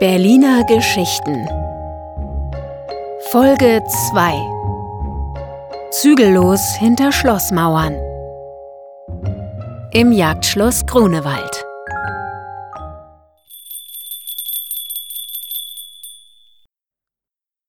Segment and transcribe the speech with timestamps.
[0.00, 1.46] Berliner Geschichten.
[3.30, 4.32] Folge 2
[5.90, 7.94] Zügellos hinter Schlossmauern.
[9.92, 11.66] Im Jagdschloss Grunewald.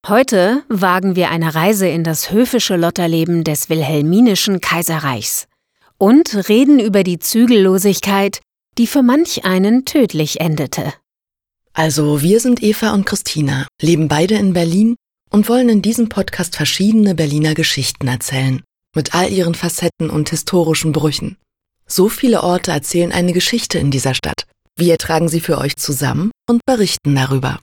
[0.08, 5.48] Heute wagen wir eine Reise in das höfische Lotterleben des Wilhelminischen Kaiserreichs
[5.98, 8.40] und reden über die Zügellosigkeit,
[8.78, 10.94] die für manch einen tödlich endete.
[11.74, 14.96] Also, wir sind Eva und Christina, leben beide in Berlin
[15.30, 18.62] und wollen in diesem Podcast verschiedene Berliner Geschichten erzählen,
[18.94, 21.38] mit all ihren Facetten und historischen Brüchen.
[21.86, 24.44] So viele Orte erzählen eine Geschichte in dieser Stadt.
[24.76, 27.60] Wir tragen sie für euch zusammen und berichten darüber.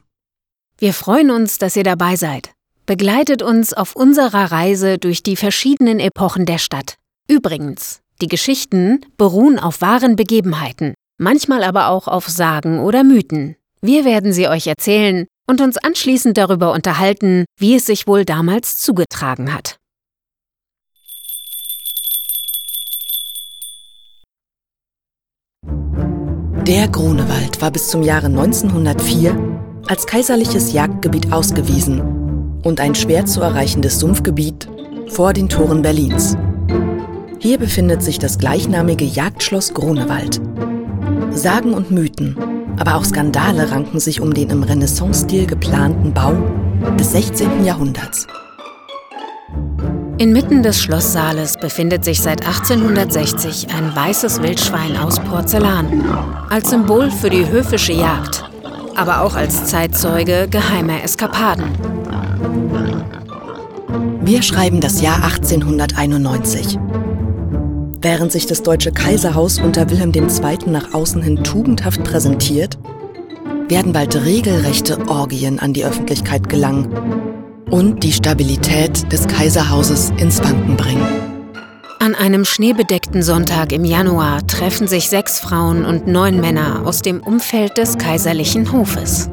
[0.78, 2.50] Wir freuen uns, dass ihr dabei seid.
[2.86, 6.96] Begleitet uns auf unserer Reise durch die verschiedenen Epochen der Stadt.
[7.28, 13.56] Übrigens, die Geschichten beruhen auf wahren Begebenheiten, manchmal aber auch auf Sagen oder Mythen.
[13.82, 18.78] Wir werden sie euch erzählen und uns anschließend darüber unterhalten, wie es sich wohl damals
[18.78, 19.78] zugetragen hat.
[26.66, 29.34] Der Grunewald war bis zum Jahre 1904
[29.88, 34.68] als kaiserliches Jagdgebiet ausgewiesen und ein schwer zu erreichendes Sumpfgebiet
[35.08, 36.36] vor den Toren Berlins.
[37.38, 40.40] Hier befindet sich das gleichnamige Jagdschloss Grunewald.
[41.30, 42.36] Sagen und Mythen
[42.80, 46.32] aber auch Skandale ranken sich um den im Renaissance-Stil geplanten Bau
[46.98, 47.64] des 16.
[47.64, 48.26] Jahrhunderts.
[50.16, 56.04] Inmitten des Schlosssaales befindet sich seit 1860 ein weißes Wildschwein aus Porzellan,
[56.48, 58.44] als Symbol für die höfische Jagd,
[58.96, 61.66] aber auch als Zeitzeuge geheimer Eskapaden.
[64.22, 66.78] Wir schreiben das Jahr 1891.
[68.02, 70.70] Während sich das Deutsche Kaiserhaus unter Wilhelm II.
[70.70, 72.78] nach außen hin tugendhaft präsentiert,
[73.68, 76.88] werden bald regelrechte Orgien an die Öffentlichkeit gelangen
[77.70, 81.06] und die Stabilität des Kaiserhauses ins Wanken bringen.
[81.98, 87.20] An einem schneebedeckten Sonntag im Januar treffen sich sechs Frauen und neun Männer aus dem
[87.20, 89.28] Umfeld des kaiserlichen Hofes.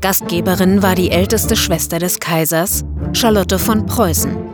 [0.00, 4.47] Gastgeberin war die älteste Schwester des Kaisers, Charlotte von Preußen.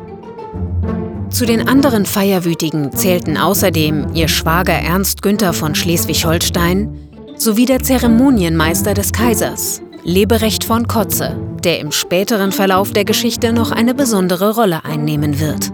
[1.34, 6.96] Zu den anderen Feierwütigen zählten außerdem ihr Schwager Ernst Günther von Schleswig-Holstein
[7.36, 13.72] sowie der Zeremonienmeister des Kaisers, Leberecht von Kotze, der im späteren Verlauf der Geschichte noch
[13.72, 15.72] eine besondere Rolle einnehmen wird.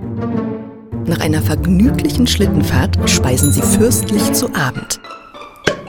[1.07, 4.99] Nach einer vergnüglichen Schlittenfahrt speisen sie fürstlich zu Abend.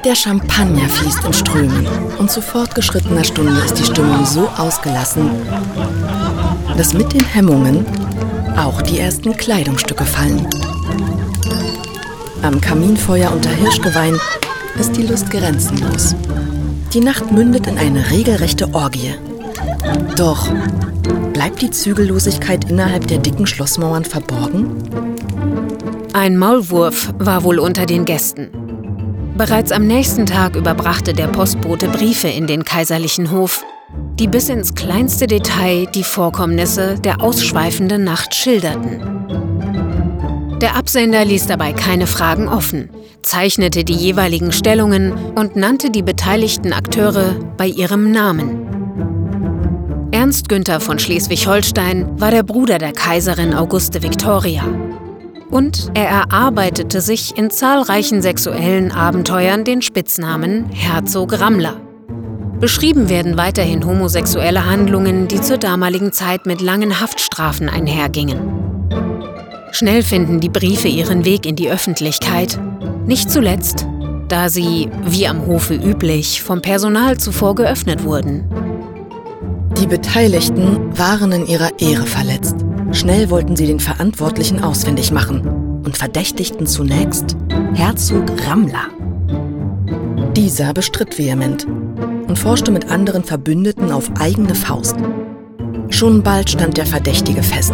[0.04, 1.88] Der Champagner fließt in Strömen
[2.20, 5.32] und zu fortgeschrittener Stunde ist die Stimmung so ausgelassen,
[6.76, 7.86] dass mit den Hemmungen
[8.58, 10.48] auch die ersten Kleidungsstücke fallen.
[12.42, 14.14] Am Kaminfeuer unter Hirschgeweih
[14.80, 16.16] ist die Lust grenzenlos.
[16.94, 19.16] Die Nacht mündet in eine regelrechte Orgie.
[20.16, 20.52] Doch
[21.34, 24.76] bleibt die Zügellosigkeit innerhalb der dicken Schlossmauern verborgen?
[26.14, 28.50] Ein Maulwurf war wohl unter den Gästen.
[29.38, 33.64] Bereits am nächsten Tag überbrachte der Postbote Briefe in den kaiserlichen Hof,
[34.22, 39.02] die bis ins kleinste Detail die Vorkommnisse der ausschweifenden Nacht schilderten.
[40.62, 42.92] Der Absender ließ dabei keine Fragen offen,
[43.24, 50.10] zeichnete die jeweiligen Stellungen und nannte die beteiligten Akteure bei ihrem Namen.
[50.12, 54.66] Ernst Günther von Schleswig-Holstein war der Bruder der Kaiserin Auguste Victoria.
[55.50, 61.91] Und er erarbeitete sich in zahlreichen sexuellen Abenteuern den Spitznamen Herzog Rammler.
[62.62, 68.38] Beschrieben werden weiterhin homosexuelle Handlungen, die zur damaligen Zeit mit langen Haftstrafen einhergingen.
[69.72, 72.60] Schnell finden die Briefe ihren Weg in die Öffentlichkeit,
[73.08, 73.88] nicht zuletzt,
[74.28, 78.44] da sie, wie am Hofe üblich, vom Personal zuvor geöffnet wurden.
[79.80, 82.58] Die Beteiligten waren in ihrer Ehre verletzt.
[82.92, 87.36] Schnell wollten sie den Verantwortlichen ausfindig machen und verdächtigten zunächst
[87.74, 88.86] Herzog Rammler.
[90.36, 91.66] Dieser bestritt vehement
[92.32, 94.96] und forschte mit anderen Verbündeten auf eigene Faust.
[95.90, 97.74] Schon bald stand der Verdächtige fest.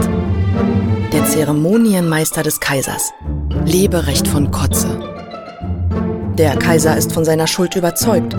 [1.13, 3.13] Der Zeremonienmeister des Kaisers,
[3.67, 4.87] Leberecht von Kotze.
[6.39, 8.33] Der Kaiser ist von seiner Schuld überzeugt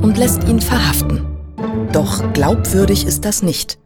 [0.00, 1.26] und lässt ihn verhaften.
[1.90, 3.80] Doch glaubwürdig ist das nicht.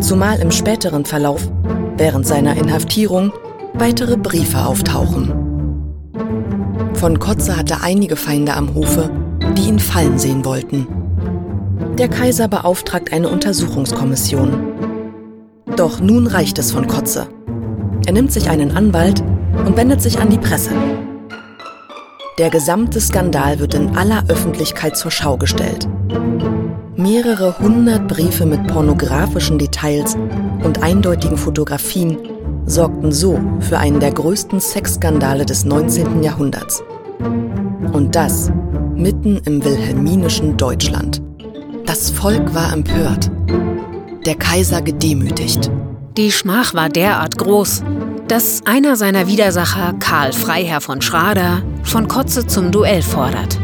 [0.00, 1.46] Zumal im späteren Verlauf,
[1.98, 3.34] während seiner Inhaftierung,
[3.74, 5.30] weitere Briefe auftauchen.
[6.94, 9.10] Von Kotze hatte einige Feinde am Hofe
[9.56, 10.86] die ihn fallen sehen wollten.
[11.98, 14.74] Der Kaiser beauftragt eine Untersuchungskommission.
[15.76, 17.28] Doch nun reicht es von Kotze.
[18.06, 19.22] Er nimmt sich einen Anwalt
[19.64, 20.70] und wendet sich an die Presse.
[22.38, 25.88] Der gesamte Skandal wird in aller Öffentlichkeit zur Schau gestellt.
[26.96, 30.16] Mehrere hundert Briefe mit pornografischen Details
[30.64, 32.18] und eindeutigen Fotografien
[32.66, 36.22] sorgten so für einen der größten Sexskandale des 19.
[36.22, 36.82] Jahrhunderts.
[37.92, 38.50] Und das
[38.96, 41.20] mitten im wilhelminischen Deutschland.
[41.86, 43.30] Das Volk war empört,
[44.24, 45.70] der Kaiser gedemütigt.
[46.16, 47.82] Die Schmach war derart groß,
[48.28, 53.58] dass einer seiner Widersacher, Karl Freiherr von Schrader, von Kotze zum Duell fordert.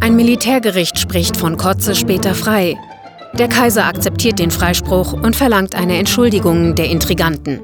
[0.00, 2.76] Ein Militärgericht spricht von Kotze später frei.
[3.38, 7.60] Der Kaiser akzeptiert den Freispruch und verlangt eine Entschuldigung der Intriganten.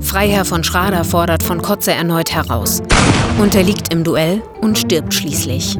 [0.00, 2.82] Freiherr von Schrader fordert von Kotze erneut heraus,
[3.38, 5.78] unterliegt im Duell und stirbt schließlich.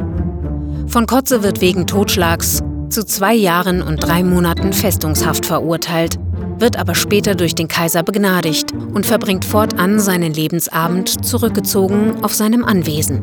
[0.86, 6.16] Von Kotze wird wegen Totschlags zu zwei Jahren und drei Monaten Festungshaft verurteilt,
[6.58, 12.64] wird aber später durch den Kaiser begnadigt und verbringt fortan seinen Lebensabend zurückgezogen auf seinem
[12.64, 13.22] Anwesen.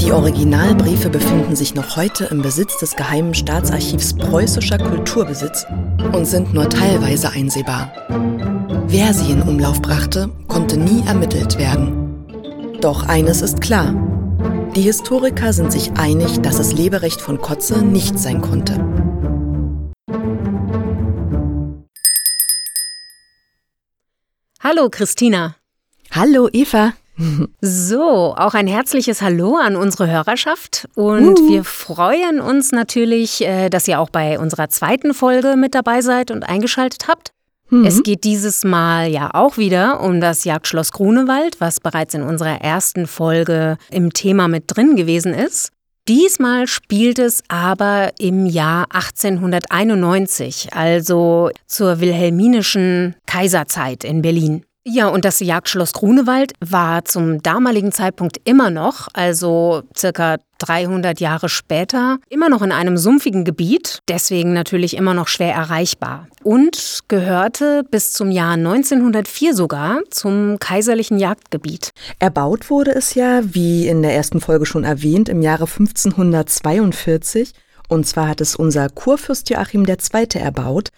[0.00, 5.66] Die Originalbriefe befinden sich noch heute im Besitz des Geheimen Staatsarchivs Preußischer Kulturbesitz
[6.12, 7.90] und sind nur teilweise einsehbar.
[8.90, 12.24] Wer sie in Umlauf brachte, konnte nie ermittelt werden.
[12.80, 13.92] Doch eines ist klar.
[14.74, 18.76] Die Historiker sind sich einig, dass das Leberecht von Kotze nicht sein konnte.
[24.60, 25.56] Hallo Christina.
[26.10, 26.94] Hallo Eva.
[27.60, 31.48] So, auch ein herzliches Hallo an unsere Hörerschaft und uh.
[31.50, 36.30] wir freuen uns natürlich, äh, dass ihr auch bei unserer zweiten Folge mit dabei seid
[36.30, 37.32] und eingeschaltet habt.
[37.70, 37.84] Mhm.
[37.84, 42.60] Es geht dieses Mal ja auch wieder um das Jagdschloss Grunewald, was bereits in unserer
[42.60, 45.70] ersten Folge im Thema mit drin gewesen ist.
[46.08, 54.64] Diesmal spielt es aber im Jahr 1891, also zur wilhelminischen Kaiserzeit in Berlin.
[54.86, 61.48] Ja, und das Jagdschloss Grunewald war zum damaligen Zeitpunkt immer noch, also circa 300 Jahre
[61.48, 67.84] später, immer noch in einem sumpfigen Gebiet, deswegen natürlich immer noch schwer erreichbar und gehörte
[67.90, 71.92] bis zum Jahr 1904 sogar zum kaiserlichen Jagdgebiet.
[72.18, 77.54] Erbaut wurde es ja, wie in der ersten Folge schon erwähnt, im Jahre 1542
[77.88, 80.26] und zwar hat es unser Kurfürst Joachim II.
[80.34, 80.90] erbaut.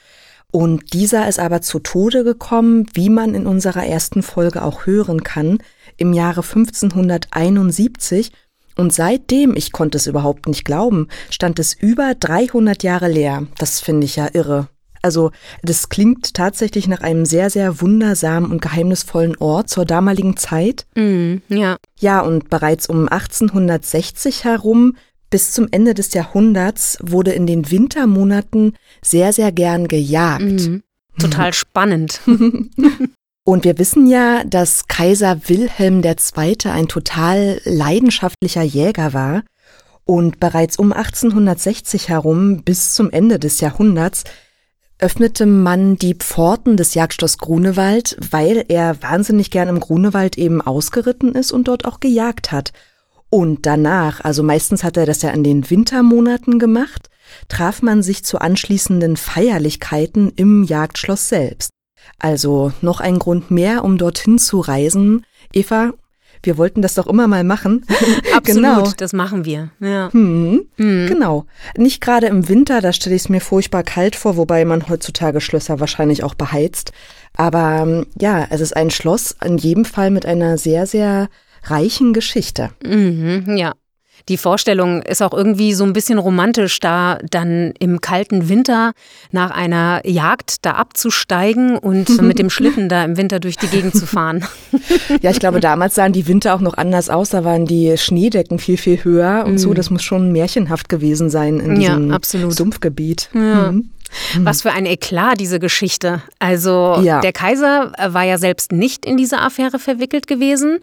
[0.53, 5.23] Und dieser ist aber zu Tode gekommen, wie man in unserer ersten Folge auch hören
[5.23, 5.59] kann,
[5.97, 8.33] im Jahre 1571.
[8.77, 13.47] Und seitdem, ich konnte es überhaupt nicht glauben, stand es über 300 Jahre leer.
[13.59, 14.69] Das finde ich ja irre.
[15.03, 15.31] Also,
[15.63, 20.87] das klingt tatsächlich nach einem sehr, sehr wundersamen und geheimnisvollen Ort zur damaligen Zeit.
[20.95, 21.77] Mm, ja.
[21.99, 24.97] Ja, und bereits um 1860 herum
[25.31, 30.43] bis zum Ende des Jahrhunderts wurde in den Wintermonaten sehr, sehr gern gejagt.
[30.43, 30.83] Mhm.
[31.19, 32.21] Total spannend.
[33.50, 36.56] Und wir wissen ja, dass Kaiser Wilhelm II.
[36.67, 39.43] ein total leidenschaftlicher Jäger war.
[40.05, 44.23] Und bereits um 1860 herum bis zum Ende des Jahrhunderts
[45.00, 51.35] öffnete man die Pforten des Jagdschloss Grunewald, weil er wahnsinnig gern im Grunewald eben ausgeritten
[51.35, 52.73] ist und dort auch gejagt hat.
[53.31, 57.11] Und danach, also meistens hat er das ja in den Wintermonaten gemacht,
[57.49, 61.70] traf man sich zu anschließenden Feierlichkeiten im Jagdschloss selbst.
[62.19, 65.25] Also noch ein Grund mehr, um dorthin zu reisen.
[65.53, 65.93] Eva,
[66.43, 67.85] wir wollten das doch immer mal machen.
[68.35, 68.93] Absolut, genau.
[68.97, 69.71] das machen wir.
[69.81, 70.11] Ja.
[70.12, 71.07] Hm, hm.
[71.07, 71.47] Genau.
[71.76, 75.40] Nicht gerade im Winter, da stelle ich es mir furchtbar kalt vor, wobei man heutzutage
[75.40, 76.93] Schlösser wahrscheinlich auch beheizt.
[77.37, 81.29] Aber ähm, ja, es ist ein Schloss in jedem Fall mit einer sehr, sehr
[81.64, 82.71] reichen Geschichte.
[82.83, 83.75] Mhm, ja.
[84.29, 88.93] Die Vorstellung ist auch irgendwie so ein bisschen romantisch, da dann im kalten Winter
[89.31, 93.95] nach einer Jagd da abzusteigen und mit dem Schlitten da im Winter durch die Gegend
[93.95, 94.45] zu fahren.
[95.23, 97.31] Ja, ich glaube, damals sahen die Winter auch noch anders aus.
[97.31, 99.59] Da waren die Schneedecken viel, viel höher und mhm.
[99.59, 99.75] so.
[99.75, 103.31] Das muss schon märchenhaft gewesen sein in diesem ja, Sumpfgebiet.
[103.35, 103.73] Ja.
[103.73, 103.91] Mhm.
[104.41, 106.23] Was für ein Eklat, diese Geschichte.
[106.39, 107.21] Also ja.
[107.21, 110.81] der Kaiser war ja selbst nicht in diese Affäre verwickelt gewesen,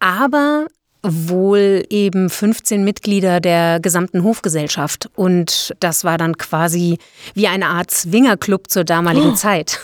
[0.00, 0.66] aber
[1.04, 5.10] wohl eben 15 Mitglieder der gesamten Hofgesellschaft.
[5.14, 6.98] Und das war dann quasi
[7.34, 9.34] wie eine Art Swingerclub zur damaligen oh.
[9.34, 9.80] Zeit.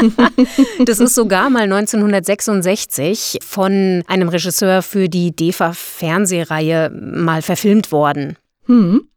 [0.84, 8.36] das ist sogar mal 1966 von einem Regisseur für die DEFA-Fernsehreihe mal verfilmt worden.
[8.66, 9.08] Hm.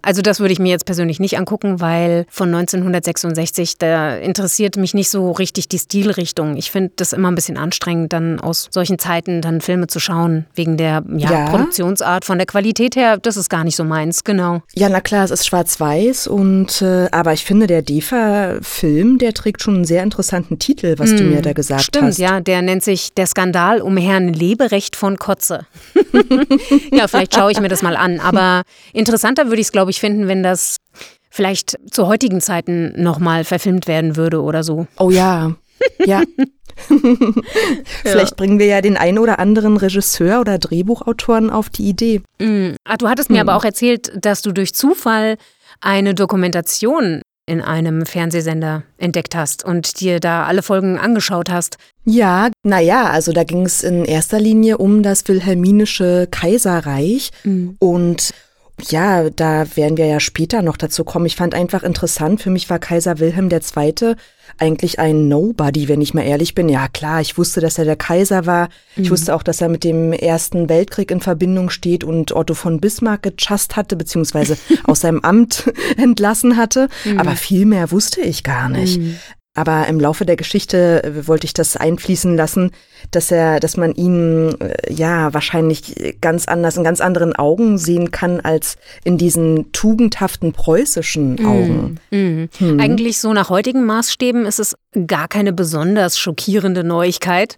[0.00, 4.94] Also das würde ich mir jetzt persönlich nicht angucken, weil von 1966, da interessiert mich
[4.94, 6.56] nicht so richtig die Stilrichtung.
[6.56, 10.46] Ich finde das immer ein bisschen anstrengend, dann aus solchen Zeiten dann Filme zu schauen,
[10.54, 11.50] wegen der ja, ja.
[11.50, 12.24] Produktionsart.
[12.24, 14.62] Von der Qualität her, das ist gar nicht so meins, genau.
[14.74, 19.62] Ja, na klar, es ist schwarz-weiß und äh, aber ich finde, der DEFA-Film, der trägt
[19.62, 22.14] schon einen sehr interessanten Titel, was mm, du mir da gesagt stimmt, hast.
[22.14, 25.66] Stimmt, ja, der nennt sich Der Skandal um Herrn Leberecht von Kotze.
[26.92, 28.20] ja, vielleicht schaue ich mir das mal an.
[28.20, 30.76] Aber interessanter würde ich es, glaube ich, finden, wenn das
[31.30, 34.86] vielleicht zu heutigen Zeiten nochmal verfilmt werden würde oder so.
[34.98, 35.54] Oh ja,
[36.04, 36.22] ja.
[38.02, 38.36] Vielleicht ja.
[38.36, 42.22] bringen wir ja den einen oder anderen Regisseur oder Drehbuchautoren auf die Idee.
[42.40, 42.72] Mm.
[42.84, 43.48] Ah, du hattest mir hm.
[43.48, 45.36] aber auch erzählt, dass du durch Zufall
[45.80, 51.76] eine Dokumentation in einem Fernsehsender entdeckt hast und dir da alle Folgen angeschaut hast.
[52.04, 57.76] Ja, naja, also da ging es in erster Linie um das Wilhelminische Kaiserreich mhm.
[57.80, 58.30] und
[58.90, 61.26] ja, da werden wir ja später noch dazu kommen.
[61.26, 64.14] Ich fand einfach interessant, für mich war Kaiser Wilhelm II.
[64.58, 66.68] eigentlich ein Nobody, wenn ich mal ehrlich bin.
[66.68, 68.68] Ja, klar, ich wusste, dass er der Kaiser war.
[68.96, 69.04] Mhm.
[69.04, 72.80] Ich wusste auch, dass er mit dem Ersten Weltkrieg in Verbindung steht und Otto von
[72.80, 76.88] Bismarck gechast hatte, beziehungsweise aus seinem Amt entlassen hatte.
[77.04, 77.18] Mhm.
[77.18, 78.98] Aber viel mehr wusste ich gar nicht.
[78.98, 79.16] Mhm.
[79.54, 82.70] Aber im Laufe der Geschichte äh, wollte ich das einfließen lassen,
[83.10, 88.10] dass er, dass man ihn äh, ja wahrscheinlich ganz anders, in ganz anderen Augen sehen
[88.10, 91.46] kann als in diesen tugendhaften preußischen mhm.
[91.46, 92.00] Augen.
[92.10, 92.80] Mm, mm.
[92.80, 94.74] Eigentlich so nach heutigen Maßstäben ist es
[95.06, 97.56] gar keine besonders schockierende Neuigkeit.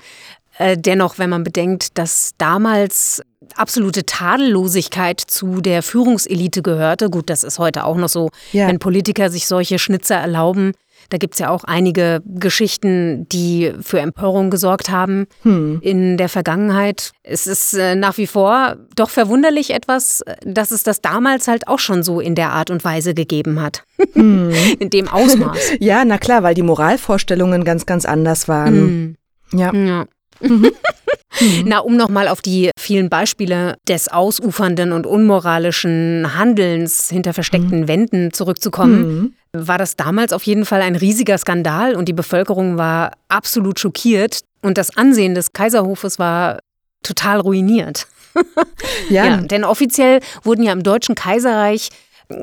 [0.58, 3.22] Äh, dennoch, wenn man bedenkt, dass damals
[3.56, 8.66] absolute Tadellosigkeit zu der Führungselite gehörte, gut, das ist heute auch noch so, ja.
[8.66, 10.72] wenn Politiker sich solche Schnitzer erlauben,
[11.10, 15.78] da gibt es ja auch einige Geschichten, die für Empörung gesorgt haben hm.
[15.82, 17.12] in der Vergangenheit.
[17.22, 21.78] Es ist äh, nach wie vor doch verwunderlich etwas, dass es das damals halt auch
[21.78, 23.84] schon so in der Art und Weise gegeben hat.
[24.12, 24.50] Hm.
[24.78, 25.58] in dem Ausmaß.
[25.80, 28.74] ja, na klar, weil die Moralvorstellungen ganz, ganz anders waren.
[28.74, 29.16] Hm.
[29.52, 29.72] Ja.
[29.72, 30.06] ja.
[30.40, 30.72] Mhm.
[31.64, 37.88] Na, um nochmal auf die vielen Beispiele des ausufernden und unmoralischen Handelns hinter versteckten mhm.
[37.88, 39.34] Wänden zurückzukommen, mhm.
[39.54, 44.40] War das damals auf jeden Fall ein riesiger Skandal und die Bevölkerung war absolut schockiert
[44.62, 46.58] und das Ansehen des Kaiserhofes war
[47.02, 48.06] total ruiniert.
[49.08, 49.26] ja.
[49.26, 51.90] ja, denn offiziell wurden ja im Deutschen Kaiserreich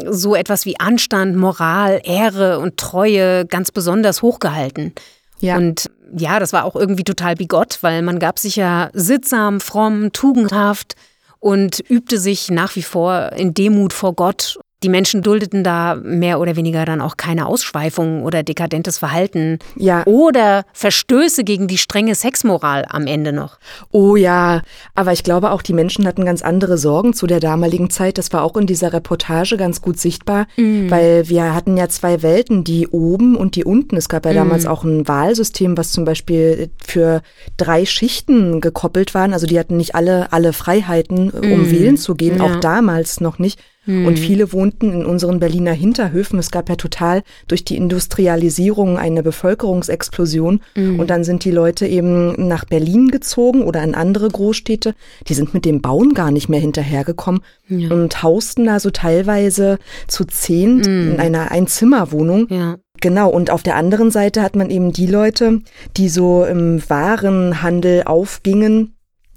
[0.07, 4.93] so etwas wie Anstand, Moral, Ehre und Treue ganz besonders hochgehalten.
[5.39, 5.57] Ja.
[5.57, 10.13] Und ja, das war auch irgendwie total bigott, weil man gab sich ja sittsam, fromm,
[10.13, 10.95] tugendhaft
[11.39, 16.39] und übte sich nach wie vor in Demut vor Gott die Menschen duldeten da mehr
[16.39, 19.59] oder weniger dann auch keine Ausschweifungen oder dekadentes Verhalten.
[19.75, 20.03] Ja.
[20.05, 23.59] Oder Verstöße gegen die strenge Sexmoral am Ende noch.
[23.91, 24.61] Oh ja,
[24.95, 28.17] aber ich glaube auch, die Menschen hatten ganz andere Sorgen zu der damaligen Zeit.
[28.17, 30.89] Das war auch in dieser Reportage ganz gut sichtbar, mhm.
[30.89, 33.97] weil wir hatten ja zwei Welten, die oben und die unten.
[33.97, 34.37] Es gab ja mhm.
[34.37, 37.21] damals auch ein Wahlsystem, was zum Beispiel für
[37.57, 39.33] drei Schichten gekoppelt waren.
[39.33, 41.71] Also die hatten nicht alle, alle Freiheiten, um mhm.
[41.71, 42.45] wählen zu gehen, ja.
[42.45, 43.59] auch damals noch nicht.
[43.85, 44.05] Mhm.
[44.05, 46.37] Und viele wohnten in unseren Berliner Hinterhöfen.
[46.37, 50.61] Es gab ja total durch die Industrialisierung eine Bevölkerungsexplosion.
[50.75, 50.99] Mhm.
[50.99, 54.93] Und dann sind die Leute eben nach Berlin gezogen oder in andere Großstädte.
[55.27, 57.89] Die sind mit dem Bauen gar nicht mehr hinterhergekommen ja.
[57.91, 61.11] und hausten da so teilweise zu zehn mhm.
[61.13, 62.47] in einer Einzimmerwohnung.
[62.49, 62.77] Ja.
[63.01, 65.61] Genau, und auf der anderen Seite hat man eben die Leute,
[65.97, 68.93] die so im Warenhandel aufgingen,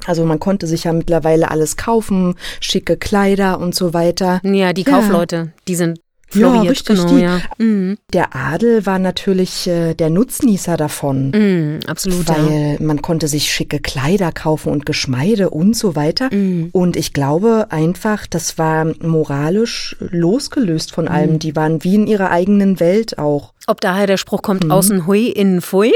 [0.06, 4.40] also man konnte sich ja mittlerweile alles kaufen, schicke Kleider und so weiter.
[4.42, 5.48] Ja, die Kaufleute, ja.
[5.68, 6.00] die sind
[6.34, 6.64] floriert.
[6.64, 6.98] Ja, richtig.
[6.98, 7.40] Genau, ja.
[7.58, 7.96] Mhm.
[8.12, 11.30] Der Adel war natürlich äh, der Nutznießer davon.
[11.30, 12.28] Mhm, absolut.
[12.28, 12.84] Weil ja.
[12.84, 16.28] man konnte sich schicke Kleider kaufen und Geschmeide und so weiter.
[16.32, 16.70] Mhm.
[16.72, 21.34] Und ich glaube einfach, das war moralisch losgelöst von allem.
[21.34, 21.38] Mhm.
[21.38, 23.53] Die waren wie in ihrer eigenen Welt auch.
[23.66, 24.70] Ob daher der Spruch kommt, mhm.
[24.70, 25.92] außen hui, innen pfui?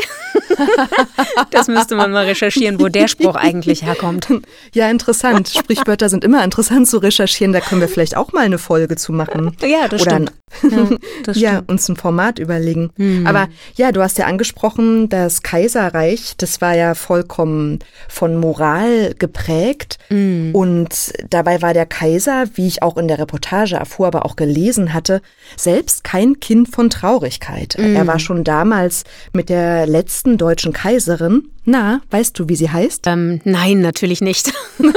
[1.51, 4.29] das müsste man mal recherchieren, wo der Spruch eigentlich herkommt.
[4.75, 5.49] Ja, interessant.
[5.49, 7.53] Sprichwörter sind immer interessant zu recherchieren.
[7.53, 9.57] Da können wir vielleicht auch mal eine Folge zu machen.
[9.63, 10.33] Ja, das Oder stimmt.
[10.63, 11.71] ja, das ja stimmt.
[11.71, 12.91] uns ein Format überlegen.
[12.97, 13.27] Mhm.
[13.27, 19.99] Aber ja, du hast ja angesprochen, das Kaiserreich, das war ja vollkommen von Moral geprägt.
[20.11, 20.51] Mhm.
[20.55, 24.93] Und dabei war der Kaiser, wie ich auch in der Reportage erfuhr, aber auch gelesen
[24.93, 25.23] hatte,
[25.57, 27.58] selbst kein Kind von Traurigkeit.
[27.79, 27.97] Mhm.
[27.97, 31.51] Er war schon damals mit der letzten deutschen Kaiserin.
[31.65, 33.07] Na, weißt du, wie sie heißt?
[33.09, 34.53] Ähm, nein, natürlich nicht.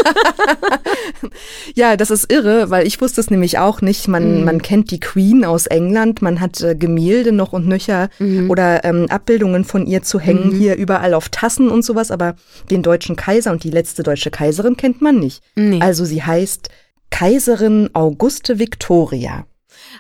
[1.75, 4.08] ja, das ist irre, weil ich wusste es nämlich auch nicht.
[4.08, 4.46] Man, mm.
[4.46, 8.50] man kennt die Queen aus England, man hat äh, Gemälde noch und nöcher mm.
[8.50, 10.58] oder ähm, Abbildungen von ihr zu hängen, mm.
[10.58, 12.36] hier überall auf Tassen und sowas, aber
[12.70, 15.44] den deutschen Kaiser und die letzte deutsche Kaiserin kennt man nicht.
[15.56, 15.82] Nee.
[15.82, 16.70] Also sie heißt
[17.10, 19.46] Kaiserin Auguste Victoria.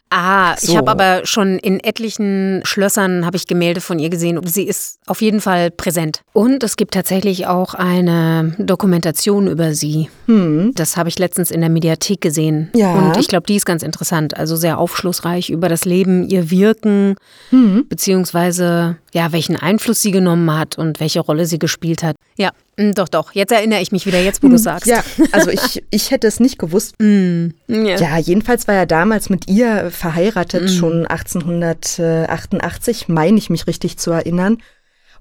[0.09, 0.71] Ah, So.
[0.71, 4.39] ich habe aber schon in etlichen Schlössern habe ich Gemälde von ihr gesehen.
[4.45, 6.21] Sie ist auf jeden Fall präsent.
[6.33, 10.09] Und es gibt tatsächlich auch eine Dokumentation über sie.
[10.27, 10.71] Hm.
[10.75, 12.69] Das habe ich letztens in der Mediathek gesehen.
[12.75, 12.93] Ja.
[12.93, 14.35] Und ich glaube, die ist ganz interessant.
[14.37, 17.15] Also sehr aufschlussreich über das Leben, ihr Wirken,
[17.49, 17.85] Hm.
[17.87, 22.15] beziehungsweise ja, welchen Einfluss sie genommen hat und welche Rolle sie gespielt hat.
[22.37, 23.33] Ja, doch, doch.
[23.33, 24.87] Jetzt erinnere ich mich wieder, jetzt wo du sagst.
[24.87, 26.95] Ja, also ich, ich hätte es nicht gewusst.
[26.99, 27.97] Mm, ja.
[27.97, 30.67] Ja, jedenfalls war er damals mit ihr verheiratet, Mhm.
[30.69, 34.57] schon 1888, meine ich mich richtig zu erinnern.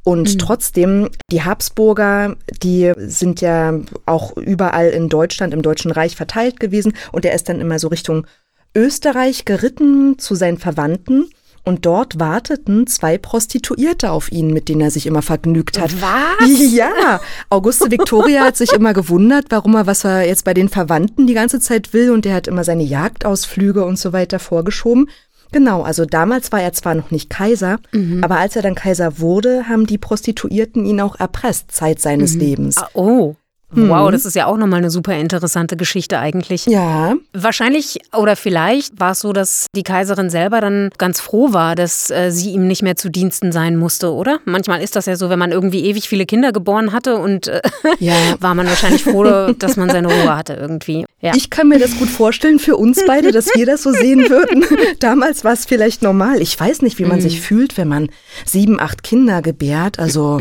[0.02, 0.38] Und Mhm.
[0.38, 3.75] trotzdem, die Habsburger, die sind ja
[4.07, 6.95] auch überall in Deutschland, im Deutschen Reich verteilt gewesen.
[7.12, 8.26] Und er ist dann immer so Richtung
[8.75, 11.28] Österreich geritten zu seinen Verwandten.
[11.64, 16.00] Und dort warteten zwei Prostituierte auf ihn, mit denen er sich immer vergnügt hat.
[16.00, 16.49] Was?
[16.71, 21.26] Ja, Auguste Victoria hat sich immer gewundert, warum er, was er jetzt bei den Verwandten
[21.26, 25.09] die ganze Zeit will und er hat immer seine Jagdausflüge und so weiter vorgeschoben.
[25.52, 27.79] Genau, also damals war er zwar noch nicht Kaiser,
[28.23, 32.79] aber als er dann Kaiser wurde, haben die Prostituierten ihn auch erpresst, Zeit seines Lebens.
[32.79, 33.35] Ah, oh.
[33.73, 36.67] Wow, das ist ja auch nochmal eine super interessante Geschichte eigentlich.
[36.67, 41.77] Ja, Wahrscheinlich oder vielleicht war es so, dass die Kaiserin selber dann ganz froh war,
[41.77, 44.41] dass äh, sie ihm nicht mehr zu Diensten sein musste, oder?
[44.45, 47.61] Manchmal ist das ja so, wenn man irgendwie ewig viele Kinder geboren hatte und äh,
[48.00, 48.15] ja.
[48.41, 51.07] war man wahrscheinlich froh, dass man seine Ruhe hatte irgendwie.
[51.21, 51.33] Ja.
[51.37, 54.65] Ich kann mir das gut vorstellen für uns beide, dass wir das so sehen würden.
[55.00, 56.41] Damals war es vielleicht normal.
[56.41, 58.09] Ich weiß nicht, wie man sich fühlt, wenn man
[58.45, 59.99] sieben, acht Kinder gebärt.
[59.99, 60.41] Also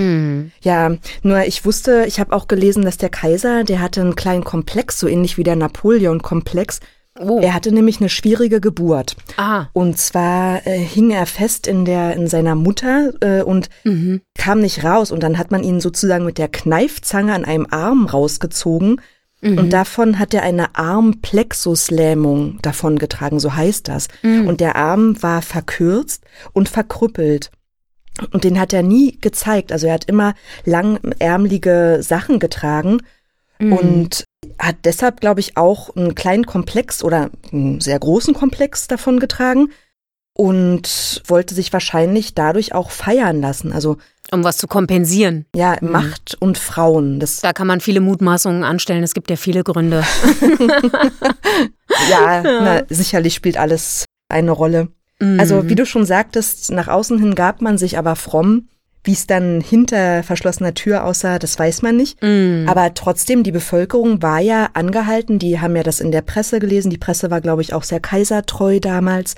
[0.61, 4.45] ja, nur ich wusste, ich habe auch gelesen, dass der Kaiser, der hatte einen kleinen
[4.45, 6.79] Komplex, so ähnlich wie der Napoleon-Komplex.
[7.19, 7.39] oh.
[7.41, 9.17] Er hatte nämlich eine schwierige Geburt.
[9.35, 9.65] Ah.
[9.73, 13.69] Und zwar äh, hing er fest in der in seiner Mutter äh, und
[14.37, 15.11] kam nicht raus.
[15.11, 19.01] Und dann hat man ihn sozusagen mit der Kneifzange an einem Arm rausgezogen.
[19.41, 24.07] Und davon hat er eine Armplexuslähmung davongetragen, so heißt das.
[24.47, 26.23] Und der Arm war verkürzt
[26.53, 27.51] und verkrüppelt.
[28.31, 29.71] Und den hat er nie gezeigt.
[29.71, 30.33] Also er hat immer
[30.65, 33.01] langärmelige Sachen getragen
[33.59, 34.23] und
[34.57, 39.69] hat deshalb, glaube ich, auch einen kleinen Komplex oder einen sehr großen Komplex davon getragen
[40.33, 43.73] und wollte sich wahrscheinlich dadurch auch feiern lassen.
[43.73, 43.97] Also
[44.31, 45.45] Um was zu kompensieren.
[45.53, 47.19] ja, Macht und Frauen.
[47.19, 49.03] Das Da kann man viele Mutmaßungen anstellen.
[49.03, 50.05] Es gibt ja viele Gründe.
[52.09, 54.87] ja, Na, sicherlich spielt alles eine Rolle.
[55.21, 58.67] Also wie du schon sagtest, nach außen hin gab man sich aber fromm.
[59.01, 62.21] Wie es dann hinter verschlossener Tür aussah, das weiß man nicht.
[62.67, 65.39] Aber trotzdem, die Bevölkerung war ja angehalten.
[65.39, 66.89] Die haben ja das in der Presse gelesen.
[66.89, 69.35] Die Presse war, glaube ich, auch sehr kaisertreu damals.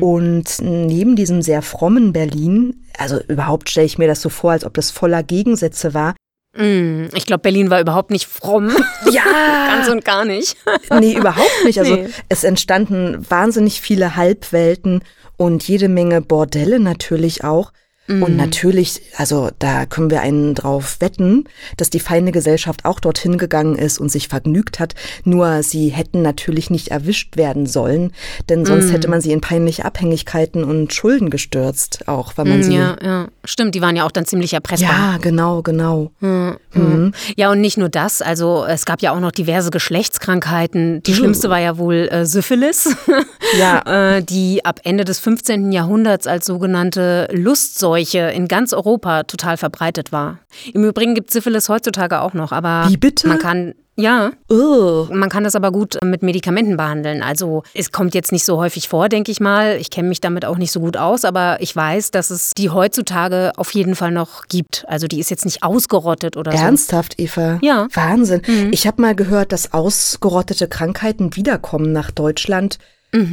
[0.00, 4.64] Und neben diesem sehr frommen Berlin, also überhaupt stelle ich mir das so vor, als
[4.64, 6.14] ob das voller Gegensätze war.
[6.56, 8.70] Mm, Ich glaube, Berlin war überhaupt nicht fromm.
[9.10, 9.22] Ja,
[9.76, 10.56] Ganz und gar nicht.
[11.00, 11.78] Nee, überhaupt nicht.
[11.78, 12.08] Also Nee.
[12.28, 15.02] es entstanden wahnsinnig viele Halbwelten
[15.36, 17.72] und jede Menge Bordelle natürlich auch.
[18.10, 18.22] Mhm.
[18.22, 21.44] Und natürlich, also da können wir einen drauf wetten,
[21.76, 24.94] dass die feine Gesellschaft auch dorthin gegangen ist und sich vergnügt hat.
[25.24, 28.12] Nur sie hätten natürlich nicht erwischt werden sollen,
[28.48, 28.90] denn sonst Mhm.
[28.90, 32.70] hätte man sie in peinliche Abhängigkeiten und Schulden gestürzt, auch wenn man sie.
[32.70, 33.28] Mm, Ja, ja.
[33.44, 34.90] Stimmt, die waren ja auch dann ziemlich erpressbar.
[34.90, 36.10] Ja, genau, genau.
[36.20, 37.12] Mhm.
[37.36, 41.02] Ja, und nicht nur das, also es gab ja auch noch diverse Geschlechtskrankheiten.
[41.02, 42.94] Die schlimmste war ja wohl äh, Syphilis,
[43.58, 44.16] Ja.
[44.16, 45.72] äh, die ab Ende des 15.
[45.72, 47.28] Jahrhunderts als sogenannte
[48.00, 50.38] Lustseuche in ganz Europa total verbreitet war.
[50.72, 53.28] Im Übrigen gibt Syphilis heutzutage auch noch, aber Wie bitte?
[53.28, 55.10] man kann ja, Ugh.
[55.12, 57.22] man kann das aber gut mit Medikamenten behandeln.
[57.22, 59.76] Also es kommt jetzt nicht so häufig vor, denke ich mal.
[59.78, 62.70] Ich kenne mich damit auch nicht so gut aus, aber ich weiß, dass es die
[62.70, 64.86] heutzutage auf jeden Fall noch gibt.
[64.88, 66.56] Also die ist jetzt nicht ausgerottet oder so.
[66.56, 67.58] Ernsthaft, Eva?
[67.60, 67.88] Ja.
[67.92, 68.40] Wahnsinn.
[68.70, 72.78] Ich habe mal gehört, dass ausgerottete Krankheiten wiederkommen nach Deutschland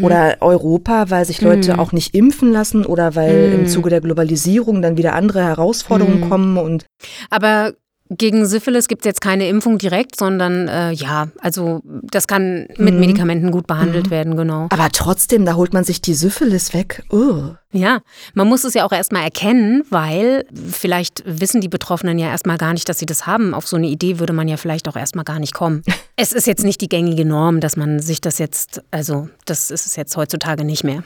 [0.02, 4.82] oder Europa, weil sich Leute auch nicht impfen lassen oder weil im Zuge der Globalisierung
[4.82, 6.86] dann wieder andere Herausforderungen kommen und
[7.30, 7.74] Aber
[8.10, 12.96] gegen Syphilis gibt es jetzt keine Impfung direkt, sondern äh, ja, also das kann mit
[12.96, 14.68] Medikamenten gut behandelt werden, genau.
[14.70, 17.04] aber trotzdem, da holt man sich die Syphilis weg.
[17.12, 17.58] Ugh.
[17.74, 18.00] Ja,
[18.34, 22.72] man muss es ja auch erstmal erkennen, weil vielleicht wissen die Betroffenen ja erstmal gar
[22.72, 23.54] nicht, dass sie das haben.
[23.54, 25.84] Auf so eine Idee würde man ja vielleicht auch erstmal gar nicht kommen.
[26.20, 29.86] Es ist jetzt nicht die gängige Norm, dass man sich das jetzt, also das ist
[29.86, 31.04] es jetzt heutzutage nicht mehr.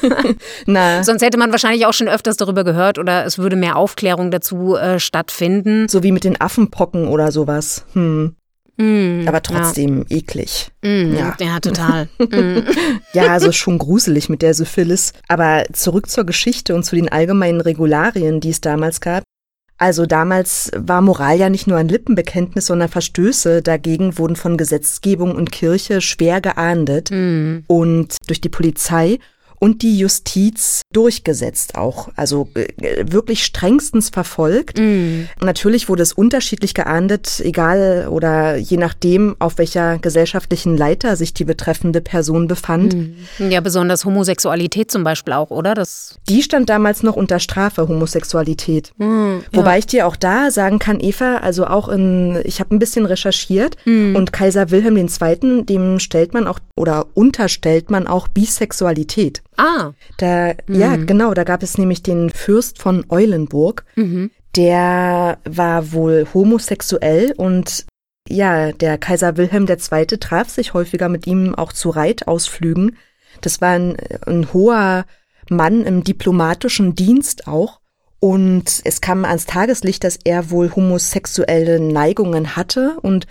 [0.66, 4.32] Na, Sonst hätte man wahrscheinlich auch schon öfters darüber gehört oder es würde mehr Aufklärung
[4.32, 5.88] dazu äh, stattfinden.
[5.88, 7.84] so wie mit den Affenpocken oder sowas.
[7.92, 8.34] Hm.
[8.80, 10.68] Mm, Aber trotzdem eklig.
[10.82, 11.36] Ja, mm, ja.
[11.40, 12.08] ja total.
[12.18, 12.62] Mm.
[13.12, 15.12] Ja, also schon gruselig mit der Syphilis.
[15.28, 19.24] Aber zurück zur Geschichte und zu den allgemeinen Regularien, die es damals gab.
[19.78, 25.34] Also damals war Moral ja nicht nur ein Lippenbekenntnis, sondern Verstöße dagegen wurden von Gesetzgebung
[25.34, 27.64] und Kirche schwer geahndet Mhm.
[27.66, 29.18] und durch die Polizei
[29.60, 34.78] und die Justiz durchgesetzt auch, also äh, wirklich strengstens verfolgt.
[34.78, 35.28] Mhm.
[35.40, 41.44] Natürlich wurde es unterschiedlich geahndet, egal oder je nachdem, auf welcher gesellschaftlichen Leiter sich die
[41.44, 42.94] betreffende Person befand.
[42.94, 43.50] Mhm.
[43.50, 45.74] Ja, besonders Homosexualität zum Beispiel auch, oder?
[45.74, 48.92] Das Die stand damals noch unter Strafe, Homosexualität.
[48.98, 49.44] Mhm.
[49.52, 53.04] Wobei ich dir auch da sagen kann, Eva, also auch in, ich habe ein bisschen
[53.06, 54.16] recherchiert Mhm.
[54.16, 59.42] und Kaiser Wilhelm II., dem stellt man auch oder unterstellt man auch Bisexualität.
[59.60, 59.92] Ah.
[60.16, 64.30] Da, ja, genau, da gab es nämlich den Fürst von Eulenburg, Mhm.
[64.56, 67.84] der war wohl homosexuell und
[68.28, 70.06] ja, der Kaiser Wilhelm II.
[70.18, 72.96] traf sich häufiger mit ihm auch zu Reitausflügen.
[73.40, 73.96] Das war ein,
[74.26, 75.04] ein hoher
[75.48, 77.80] Mann im diplomatischen Dienst auch.
[78.20, 82.98] Und es kam ans Tageslicht, dass er wohl homosexuelle Neigungen hatte.
[83.02, 83.26] Und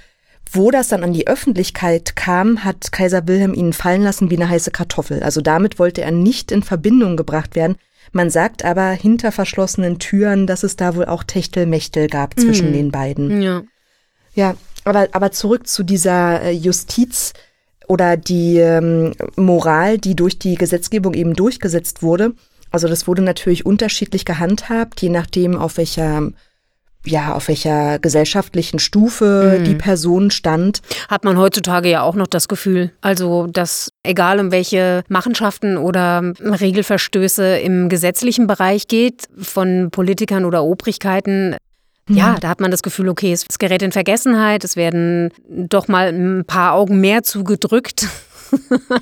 [0.52, 4.50] wo das dann an die Öffentlichkeit kam, hat Kaiser Wilhelm ihn fallen lassen wie eine
[4.50, 5.22] heiße Kartoffel.
[5.24, 7.76] Also damit wollte er nicht in Verbindung gebracht werden.
[8.12, 12.74] Man sagt aber hinter verschlossenen Türen, dass es da wohl auch Techtelmechtel gab zwischen Mhm.
[12.74, 13.42] den beiden.
[13.42, 13.62] Ja.
[14.34, 17.34] Ja, aber, aber zurück zu dieser äh, Justiz
[17.88, 22.34] oder die ähm, Moral, die durch die Gesetzgebung eben durchgesetzt wurde.
[22.72, 26.32] Also das wurde natürlich unterschiedlich gehandhabt, je nachdem, auf welcher
[27.06, 29.64] ja, auf welcher gesellschaftlichen Stufe Mhm.
[29.64, 30.82] die Person stand.
[31.08, 32.92] Hat man heutzutage ja auch noch das Gefühl.
[33.02, 40.64] Also, dass egal um welche Machenschaften oder Regelverstöße im gesetzlichen Bereich geht, von Politikern oder
[40.64, 41.56] Obrigkeiten,
[42.12, 45.88] ja, da hat man das Gefühl, okay, es es gerät in Vergessenheit, es werden doch
[45.88, 48.08] mal ein paar Augen mehr zugedrückt.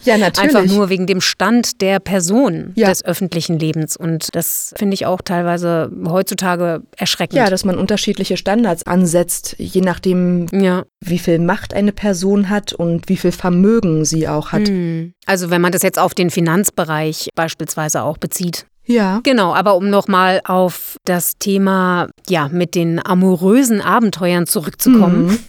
[0.04, 0.56] Ja, natürlich.
[0.56, 2.90] Einfach nur wegen dem Stand der Person Ja.
[2.90, 3.98] des öffentlichen Lebens.
[3.98, 7.38] Und das finde ich auch teilweise heutzutage erschreckend.
[7.38, 10.84] Ja, dass man unterschiedliche Standards ansetzt, je nachdem, ja.
[11.02, 14.68] wie viel Macht eine Person hat und wie viel Vermögen sie auch hat.
[14.68, 15.14] Hm.
[15.26, 18.66] Also wenn man das jetzt auf den Finanzbereich beispielsweise auch bezieht.
[18.86, 19.20] Ja.
[19.24, 25.40] Genau, aber um nochmal auf das Thema, ja, mit den amorösen Abenteuern zurückzukommen, Mhm.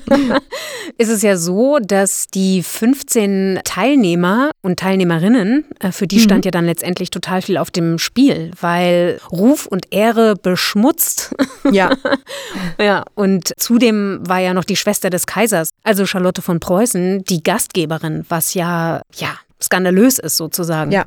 [0.98, 6.20] ist es ja so, dass die 15 Teilnehmer und Teilnehmerinnen, äh, für die Mhm.
[6.20, 11.34] stand ja dann letztendlich total viel auf dem Spiel, weil Ruf und Ehre beschmutzt.
[11.70, 11.90] Ja.
[12.80, 17.42] ja, und zudem war ja noch die Schwester des Kaisers, also Charlotte von Preußen, die
[17.42, 20.90] Gastgeberin, was ja, ja, skandalös ist sozusagen.
[20.90, 21.04] Ja.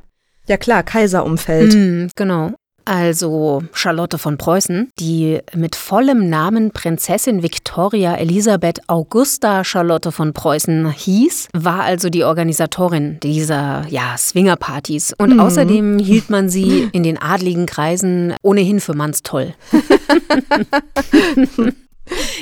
[0.47, 1.73] Ja klar, Kaiserumfeld.
[1.73, 2.53] Mm, genau.
[2.85, 10.91] Also Charlotte von Preußen, die mit vollem Namen Prinzessin Victoria Elisabeth Augusta Charlotte von Preußen
[10.91, 15.13] hieß, war also die Organisatorin dieser ja, Swingerpartys.
[15.17, 15.39] Und Mhm.
[15.39, 19.55] außerdem hielt man sie in den adligen Kreisen ohnehin für mannstoll.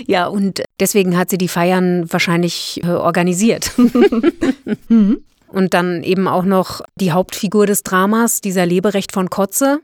[0.06, 3.72] ja, und deswegen hat sie die Feiern wahrscheinlich äh, organisiert.
[4.90, 5.22] Mhm.
[5.48, 9.82] Und dann eben auch noch die Hauptfigur des Dramas, dieser Leberecht von Kotze,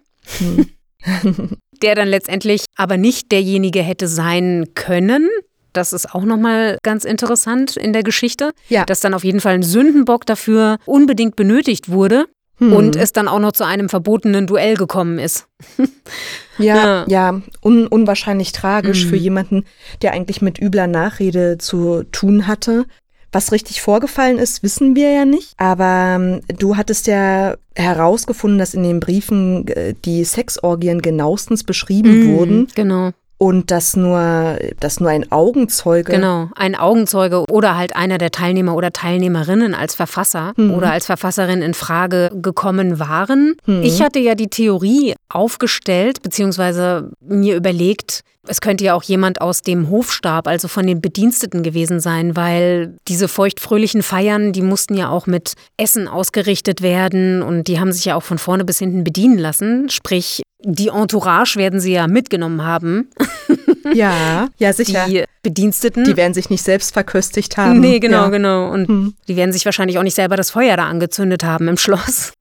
[1.82, 5.28] der dann letztendlich aber nicht derjenige hätte sein können.
[5.74, 8.86] Das ist auch nochmal ganz interessant in der Geschichte, Ja.
[8.86, 12.26] dass dann auf jeden Fall ein Sündenbock dafür unbedingt benötigt wurde
[12.58, 12.74] Hm.
[12.74, 15.48] und es dann auch noch zu einem verbotenen Duell gekommen ist.
[16.62, 19.10] Ja, ja, un unwahrscheinlich tragisch Mhm.
[19.10, 19.64] für jemanden,
[20.02, 22.84] der eigentlich mit übler Nachrede zu tun hatte.
[23.32, 25.54] Was richtig vorgefallen ist, wissen wir ja nicht.
[25.58, 32.36] Aber ähm, du hattest ja herausgefunden, dass in den Briefen äh, die Sexorgien genauestens beschrieben
[32.36, 36.50] wurden Genau, und dass nur, dass nur ein Augenzeuge genau.
[36.56, 40.72] Ein Augenzeuge oder halt einer der Teilnehmer oder Teilnehmerinnen als Verfasser Mhm.
[40.76, 43.56] oder als Verfasserin in Frage gekommen waren.
[43.66, 43.82] Mhm.
[43.82, 49.62] Ich hatte ja die Theorie aufgestellt, beziehungsweise mir überlegt, es könnte ja auch jemand aus
[49.62, 55.10] dem Hofstab, also von den Bediensteten gewesen sein, weil diese feuchtfröhlichen Feiern, die mussten ja
[55.10, 59.04] auch mit Essen ausgerichtet werden und die haben sich ja auch von vorne bis hinten
[59.04, 59.90] bedienen lassen.
[59.90, 63.10] Sprich, die Entourage werden sie ja mitgenommen haben,
[63.94, 65.06] Ja, ja, sicher.
[65.08, 66.04] die Bediensteten.
[66.04, 67.80] Die werden sich nicht selbst verköstigt haben.
[67.80, 68.30] nee, genau, ja.
[68.30, 68.70] genau.
[68.70, 69.14] Und Hm.
[69.28, 72.34] die werden sich wahrscheinlich auch nicht selber das Feuer da angezündet haben im Schloss.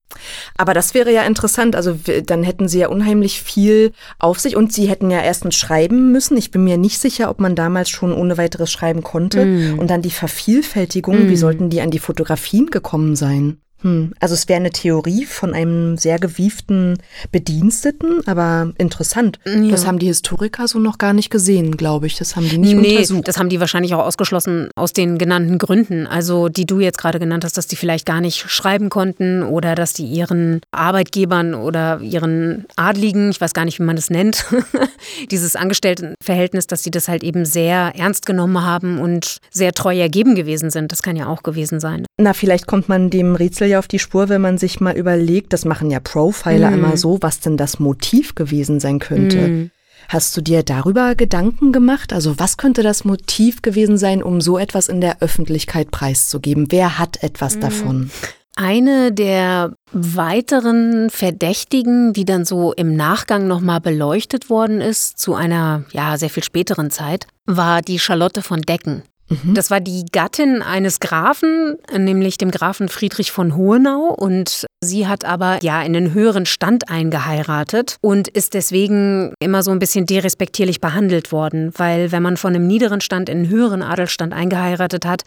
[0.57, 1.76] Aber das wäre ja interessant.
[1.76, 6.11] Also dann hätten sie ja unheimlich viel auf sich und sie hätten ja erstens schreiben
[6.12, 6.37] müssen.
[6.37, 9.44] Ich bin mir nicht sicher, ob man damals schon ohne weiteres schreiben konnte.
[9.44, 9.78] Mm.
[9.78, 11.28] Und dann die Vervielfältigung.
[11.28, 13.59] Wie sollten die an die Fotografien gekommen sein?
[13.82, 16.98] Hm, also es wäre eine Theorie von einem sehr gewieften
[17.30, 19.38] Bediensteten, aber interessant.
[19.46, 19.68] Ja.
[19.70, 22.16] Das haben die Historiker so noch gar nicht gesehen, glaube ich.
[22.16, 23.28] Das haben die nicht nee, untersucht.
[23.28, 26.06] Das haben die wahrscheinlich auch ausgeschlossen aus den genannten Gründen.
[26.06, 29.76] Also die du jetzt gerade genannt hast, dass die vielleicht gar nicht schreiben konnten oder
[29.76, 34.44] dass die ihren Arbeitgebern oder ihren Adligen, ich weiß gar nicht, wie man das nennt,
[35.30, 40.34] dieses Angestelltenverhältnis, dass sie das halt eben sehr ernst genommen haben und sehr treu ergeben
[40.34, 40.90] gewesen sind.
[40.90, 42.06] Das kann ja auch gewesen sein.
[42.20, 45.52] Na, vielleicht kommt man dem Rätsel ja auf die Spur, wenn man sich mal überlegt,
[45.52, 46.74] das machen ja Profiler mm.
[46.74, 49.48] immer so, was denn das Motiv gewesen sein könnte.
[49.48, 49.70] Mm.
[50.09, 52.12] Hast du dir darüber Gedanken gemacht?
[52.12, 56.66] Also was könnte das Motiv gewesen sein, um so etwas in der Öffentlichkeit preiszugeben?
[56.70, 57.61] Wer hat etwas mm.
[57.61, 58.11] davon?
[58.57, 65.85] Eine der weiteren Verdächtigen, die dann so im Nachgang nochmal beleuchtet worden ist, zu einer
[65.92, 69.04] ja sehr viel späteren Zeit, war die Charlotte von Decken.
[69.28, 69.54] Mhm.
[69.54, 74.14] Das war die Gattin eines Grafen, nämlich dem Grafen Friedrich von Hohenau.
[74.14, 79.70] Und sie hat aber ja in den höheren Stand eingeheiratet und ist deswegen immer so
[79.70, 81.72] ein bisschen derespektierlich behandelt worden.
[81.76, 85.22] Weil wenn man von einem niederen Stand in einen höheren Adelstand eingeheiratet hat,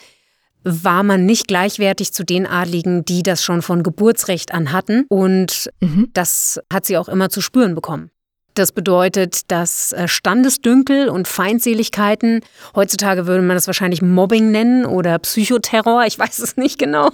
[0.64, 5.06] war man nicht gleichwertig zu den Adligen, die das schon von Geburtsrecht an hatten.
[5.10, 6.10] Und mhm.
[6.14, 8.12] das hat sie auch immer zu spüren bekommen.
[8.54, 12.42] Das bedeutet, dass äh, Standesdünkel und Feindseligkeiten,
[12.76, 17.12] heutzutage würde man das wahrscheinlich Mobbing nennen oder Psychoterror, ich weiß es nicht genau,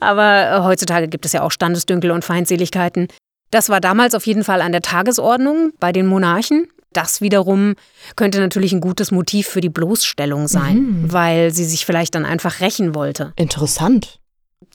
[0.00, 3.08] aber äh, heutzutage gibt es ja auch Standesdünkel und Feindseligkeiten.
[3.50, 6.68] Das war damals auf jeden Fall an der Tagesordnung bei den Monarchen.
[6.94, 7.74] Das wiederum
[8.16, 11.12] könnte natürlich ein gutes Motiv für die Bloßstellung sein, mhm.
[11.12, 13.32] weil sie sich vielleicht dann einfach rächen wollte.
[13.36, 14.20] Interessant.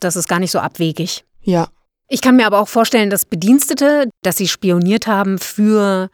[0.00, 1.24] Das ist gar nicht so abwegig.
[1.42, 1.68] Ja.
[2.08, 6.08] Ich kann mir aber auch vorstellen, dass Bedienstete, dass sie spioniert haben für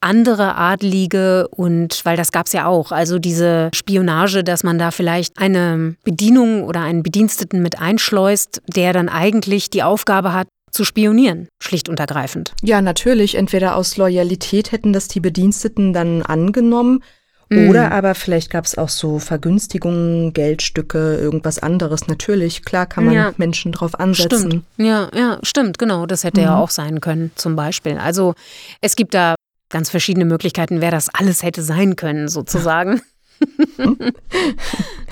[0.00, 4.92] andere Adlige und weil das gab es ja auch, also diese Spionage, dass man da
[4.92, 10.84] vielleicht eine Bedienung oder einen Bediensteten mit einschleust, der dann eigentlich die Aufgabe hat, zu
[10.84, 12.52] spionieren, schlicht und ergreifend.
[12.62, 13.34] Ja, natürlich.
[13.34, 17.02] Entweder aus Loyalität hätten das die Bediensteten dann angenommen
[17.50, 17.68] Mhm.
[17.68, 22.06] Oder aber vielleicht gab es auch so Vergünstigungen, Geldstücke, irgendwas anderes.
[22.06, 23.32] Natürlich, klar kann man ja.
[23.38, 24.50] Menschen drauf ansetzen.
[24.50, 24.64] Stimmt.
[24.76, 26.06] Ja, ja, stimmt, genau.
[26.06, 26.46] Das hätte mhm.
[26.46, 27.98] ja auch sein können, zum Beispiel.
[27.98, 28.34] Also
[28.80, 29.34] es gibt da
[29.68, 33.02] ganz verschiedene Möglichkeiten, wer das alles hätte sein können, sozusagen.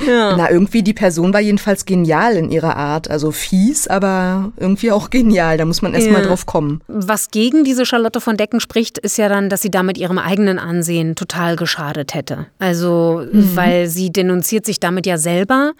[0.07, 0.37] Ja.
[0.37, 3.11] Na, irgendwie die Person war jedenfalls genial in ihrer Art.
[3.11, 5.57] Also fies, aber irgendwie auch genial.
[5.57, 6.13] Da muss man erst ja.
[6.13, 6.81] mal drauf kommen.
[6.89, 10.59] Was gegen diese Charlotte von Decken spricht, ist ja dann, dass sie damit ihrem eigenen
[10.59, 12.47] Ansehen total geschadet hätte.
[12.59, 13.57] Also, mhm.
[13.57, 15.73] weil sie denunziert sich damit ja selber.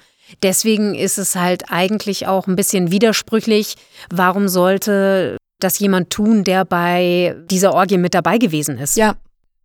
[0.43, 3.77] Deswegen ist es halt eigentlich auch ein bisschen widersprüchlich.
[4.11, 8.97] Warum sollte das jemand tun, der bei dieser Orgie mit dabei gewesen ist?
[8.97, 9.17] Ja,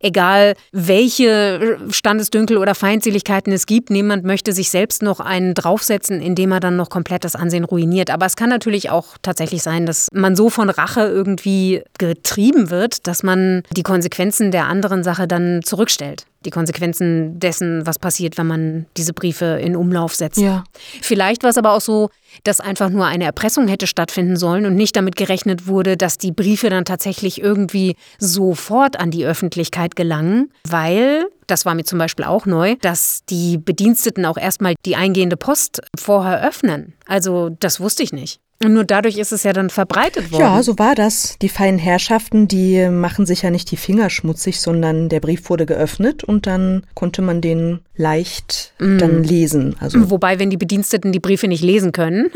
[0.04, 6.52] egal welche Standesdünkel oder Feindseligkeiten es gibt, niemand möchte sich selbst noch einen draufsetzen, indem
[6.52, 8.10] er dann noch komplett das Ansehen ruiniert.
[8.10, 13.06] Aber es kann natürlich auch tatsächlich sein, dass man so von Rache irgendwie getrieben wird,
[13.06, 18.46] dass man die Konsequenzen der anderen Sache dann zurückstellt die Konsequenzen dessen, was passiert, wenn
[18.46, 20.38] man diese Briefe in Umlauf setzt.
[20.40, 20.64] Ja.
[21.02, 22.10] Vielleicht war es aber auch so,
[22.42, 26.32] dass einfach nur eine Erpressung hätte stattfinden sollen und nicht damit gerechnet wurde, dass die
[26.32, 32.24] Briefe dann tatsächlich irgendwie sofort an die Öffentlichkeit gelangen, weil das war mir zum Beispiel
[32.24, 36.94] auch neu, dass die Bediensteten auch erstmal die eingehende Post vorher öffnen.
[37.06, 38.40] Also das wusste ich nicht.
[38.64, 40.40] Und nur dadurch ist es ja dann verbreitet worden.
[40.40, 41.36] Ja, so war das.
[41.40, 45.66] Die feinen Herrschaften, die machen sich ja nicht die Finger schmutzig, sondern der Brief wurde
[45.66, 48.98] geöffnet und dann konnte man den leicht mm.
[48.98, 49.76] dann lesen.
[49.80, 52.30] Also Wobei, wenn die Bediensteten die Briefe nicht lesen können.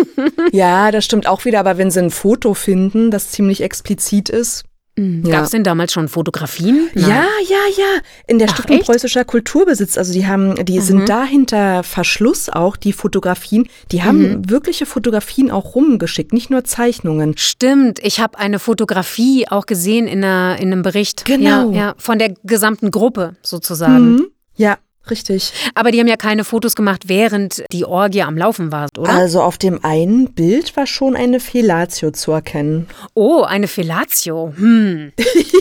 [0.52, 4.64] ja, das stimmt auch wieder, aber wenn sie ein Foto finden, das ziemlich explizit ist,
[4.96, 5.28] Mhm.
[5.28, 6.88] Gab es denn damals schon Fotografien?
[6.94, 7.10] Nein.
[7.10, 8.00] Ja, ja, ja.
[8.26, 8.86] In der Ach, Stiftung echt?
[8.86, 9.98] Preußischer Kulturbesitz.
[9.98, 10.82] Also die haben, die mhm.
[10.82, 13.68] sind dahinter Verschluss auch, die Fotografien.
[13.90, 14.50] Die haben mhm.
[14.50, 17.36] wirkliche Fotografien auch rumgeschickt, nicht nur Zeichnungen.
[17.36, 17.98] Stimmt.
[18.04, 21.24] Ich habe eine Fotografie auch gesehen in, einer, in einem Bericht.
[21.24, 21.70] Genau.
[21.70, 24.12] Ja, ja, von der gesamten Gruppe sozusagen.
[24.12, 24.26] Mhm.
[24.56, 24.78] Ja,
[25.10, 25.52] Richtig.
[25.74, 29.12] Aber die haben ja keine Fotos gemacht, während die Orgie am Laufen war, oder?
[29.12, 32.88] Also auf dem einen Bild war schon eine Fellatio zu erkennen.
[33.12, 34.54] Oh, eine Fellatio.
[34.56, 35.12] Hm.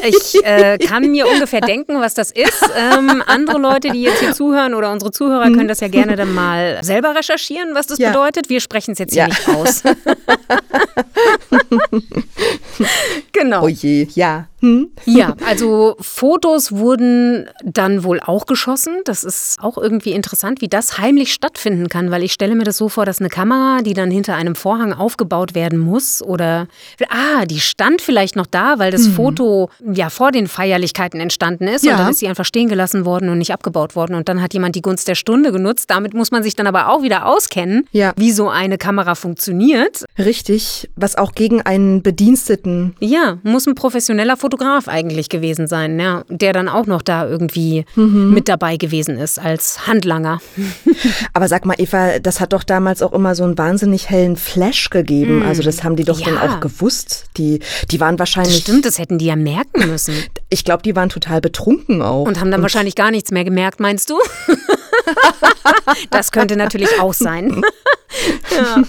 [0.05, 2.63] Ich äh, kann mir ungefähr denken, was das ist.
[2.77, 6.33] Ähm, andere Leute, die jetzt hier zuhören oder unsere Zuhörer können das ja gerne dann
[6.33, 8.09] mal selber recherchieren, was das ja.
[8.09, 8.49] bedeutet.
[8.49, 9.27] Wir sprechen es jetzt hier ja.
[9.27, 9.83] nicht aus.
[13.31, 13.63] genau.
[13.65, 14.47] Oh je, ja.
[14.59, 14.91] Hm?
[15.05, 19.01] Ja, also Fotos wurden dann wohl auch geschossen.
[19.03, 22.77] Das ist auch irgendwie interessant, wie das heimlich stattfinden kann, weil ich stelle mir das
[22.77, 26.67] so vor, dass eine Kamera, die dann hinter einem Vorhang aufgebaut werden muss oder
[27.09, 29.13] ah, die stand vielleicht noch da, weil das mhm.
[29.13, 31.93] Foto ja vor den Feierlichkeiten entstanden ist ja.
[31.93, 34.53] und dann ist sie einfach stehen gelassen worden und nicht abgebaut worden und dann hat
[34.53, 35.89] jemand die Gunst der Stunde genutzt.
[35.89, 38.13] Damit muss man sich dann aber auch wieder auskennen, ja.
[38.15, 40.05] wie so eine Kamera funktioniert.
[40.17, 42.95] Richtig, was auch gegen einen Bediensteten.
[42.99, 47.27] Ja, muss ein professioneller Fotograf Fotograf eigentlich gewesen sein, ja, der dann auch noch da
[47.27, 48.33] irgendwie mhm.
[48.33, 50.41] mit dabei gewesen ist als Handlanger.
[51.33, 54.89] Aber sag mal, Eva, das hat doch damals auch immer so einen wahnsinnig hellen Flash
[54.89, 55.37] gegeben.
[55.37, 55.45] Mhm.
[55.45, 56.27] Also das haben die doch ja.
[56.27, 57.25] dann auch gewusst.
[57.37, 57.59] Die,
[57.91, 58.55] die waren wahrscheinlich.
[58.55, 60.15] Das stimmt, das hätten die ja merken müssen.
[60.49, 62.27] Ich glaube, die waren total betrunken auch.
[62.27, 64.19] Und haben dann Und wahrscheinlich gar nichts mehr gemerkt, meinst du?
[66.11, 67.63] das könnte natürlich auch sein.
[68.55, 68.83] ja.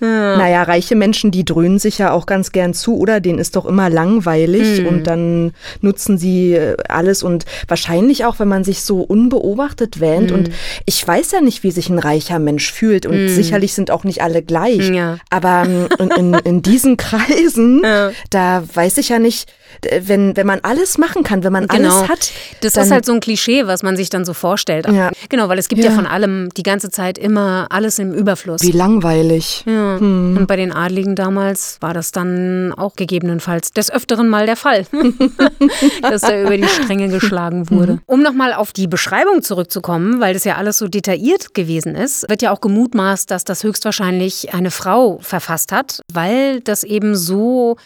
[0.00, 0.36] Ja.
[0.36, 3.20] Naja, reiche Menschen, die dröhnen sich ja auch ganz gern zu, oder?
[3.20, 4.86] Denen ist doch immer langweilig mhm.
[4.86, 10.30] und dann nutzen sie äh, alles und wahrscheinlich auch, wenn man sich so unbeobachtet wähnt.
[10.30, 10.36] Mhm.
[10.36, 10.50] Und
[10.86, 13.28] ich weiß ja nicht, wie sich ein reicher Mensch fühlt und mhm.
[13.28, 14.88] sicherlich sind auch nicht alle gleich.
[14.88, 15.18] Ja.
[15.30, 18.10] Aber ähm, in, in, in, diesen Kreisen, ja.
[18.30, 19.52] da weiß ich ja nicht,
[20.00, 21.96] wenn, wenn man alles machen kann, wenn man genau.
[21.96, 22.30] alles hat.
[22.60, 24.88] Das ist halt so ein Klischee, was man sich dann so vorstellt.
[24.88, 25.10] Ja.
[25.28, 25.90] Genau, weil es gibt ja.
[25.90, 28.62] ja von allem die ganze Zeit immer alles im Überfluss.
[28.62, 29.64] Wie langweilig.
[29.66, 29.98] Ja.
[29.98, 30.36] Hm.
[30.36, 34.86] Und bei den Adligen damals war das dann auch gegebenenfalls des Öfteren mal der Fall,
[36.02, 37.94] dass da über die Stränge geschlagen wurde.
[37.94, 38.00] Mhm.
[38.06, 42.42] Um nochmal auf die Beschreibung zurückzukommen, weil das ja alles so detailliert gewesen ist, wird
[42.42, 47.76] ja auch gemutmaßt, dass das höchstwahrscheinlich eine Frau verfasst hat, weil das eben so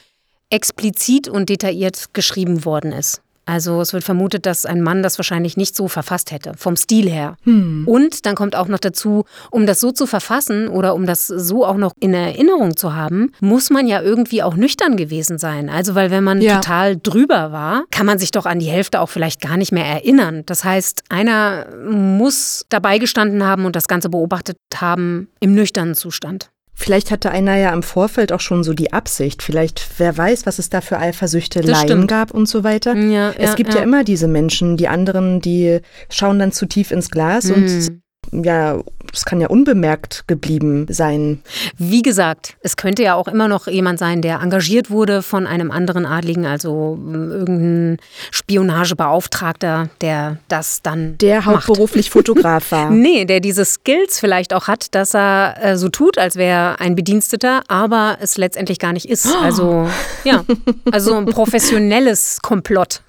[0.52, 3.22] explizit und detailliert geschrieben worden ist.
[3.44, 7.10] Also es wird vermutet, dass ein Mann das wahrscheinlich nicht so verfasst hätte, vom Stil
[7.10, 7.36] her.
[7.42, 7.88] Hm.
[7.88, 11.66] Und dann kommt auch noch dazu, um das so zu verfassen oder um das so
[11.66, 15.68] auch noch in Erinnerung zu haben, muss man ja irgendwie auch nüchtern gewesen sein.
[15.68, 16.56] Also weil wenn man ja.
[16.56, 19.86] total drüber war, kann man sich doch an die Hälfte auch vielleicht gar nicht mehr
[19.86, 20.44] erinnern.
[20.46, 26.50] Das heißt, einer muss dabei gestanden haben und das Ganze beobachtet haben im nüchternen Zustand.
[26.82, 29.40] Vielleicht hatte einer ja im Vorfeld auch schon so die Absicht.
[29.44, 32.96] Vielleicht, wer weiß, was es da für Eifersüchteleien gab und so weiter.
[32.96, 33.76] Ja, es ja, gibt ja.
[33.76, 33.82] ja.
[33.84, 35.78] immer diese Menschen, die anderen, die
[36.10, 37.54] schauen dann zu tief ins Glas mhm.
[37.54, 38.01] und
[38.32, 38.80] ja,
[39.12, 41.42] es kann ja unbemerkt geblieben sein.
[41.76, 45.70] Wie gesagt, es könnte ja auch immer noch jemand sein, der engagiert wurde von einem
[45.70, 47.96] anderen Adligen, also hm, irgendein
[48.30, 51.18] Spionagebeauftragter, der das dann.
[51.18, 52.12] Der hauptberuflich macht.
[52.22, 52.90] Fotograf war.
[52.90, 56.94] nee, der diese Skills vielleicht auch hat, dass er äh, so tut, als wäre ein
[56.94, 59.28] Bediensteter, aber es letztendlich gar nicht ist.
[59.42, 59.88] Also,
[60.24, 60.44] ja,
[60.92, 63.02] also ein professionelles Komplott.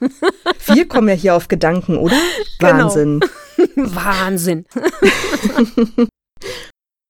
[0.65, 2.15] Wir kommen ja hier auf Gedanken, oder?
[2.59, 2.83] Genau.
[2.86, 3.19] Wahnsinn.
[3.75, 4.65] Wahnsinn.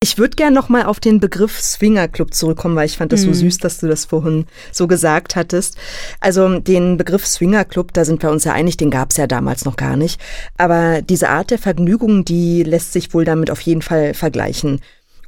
[0.04, 3.30] Ich würde gerne noch mal auf den Begriff Swingerclub zurückkommen, weil ich fand das so
[3.30, 3.36] mhm.
[3.36, 5.78] süß, dass du das vorhin so gesagt hattest.
[6.20, 9.64] Also den Begriff Swingerclub, da sind wir uns ja einig, den gab es ja damals
[9.64, 10.20] noch gar nicht.
[10.58, 14.82] Aber diese Art der Vergnügung, die lässt sich wohl damit auf jeden Fall vergleichen.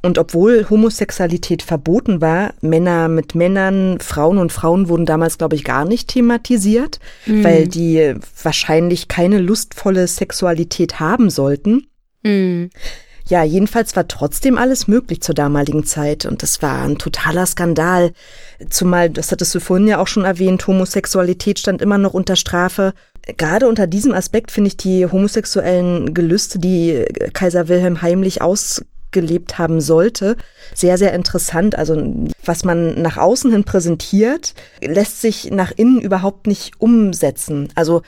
[0.06, 5.64] Und obwohl Homosexualität verboten war, Männer mit Männern, Frauen und Frauen wurden damals, glaube ich,
[5.64, 7.42] gar nicht thematisiert, mhm.
[7.42, 11.88] weil die wahrscheinlich keine lustvolle Sexualität haben sollten.
[12.22, 12.70] Mhm.
[13.28, 18.12] Ja, jedenfalls war trotzdem alles möglich zur damaligen Zeit und das war ein totaler Skandal.
[18.70, 22.94] Zumal, das hattest du vorhin ja auch schon erwähnt, Homosexualität stand immer noch unter Strafe.
[23.36, 28.84] Gerade unter diesem Aspekt finde ich die homosexuellen Gelüste, die Kaiser Wilhelm heimlich aus
[29.16, 30.36] gelebt haben sollte.
[30.74, 31.74] Sehr, sehr interessant.
[31.74, 31.96] Also
[32.44, 34.52] was man nach außen hin präsentiert,
[34.82, 37.70] lässt sich nach innen überhaupt nicht umsetzen.
[37.74, 38.02] Also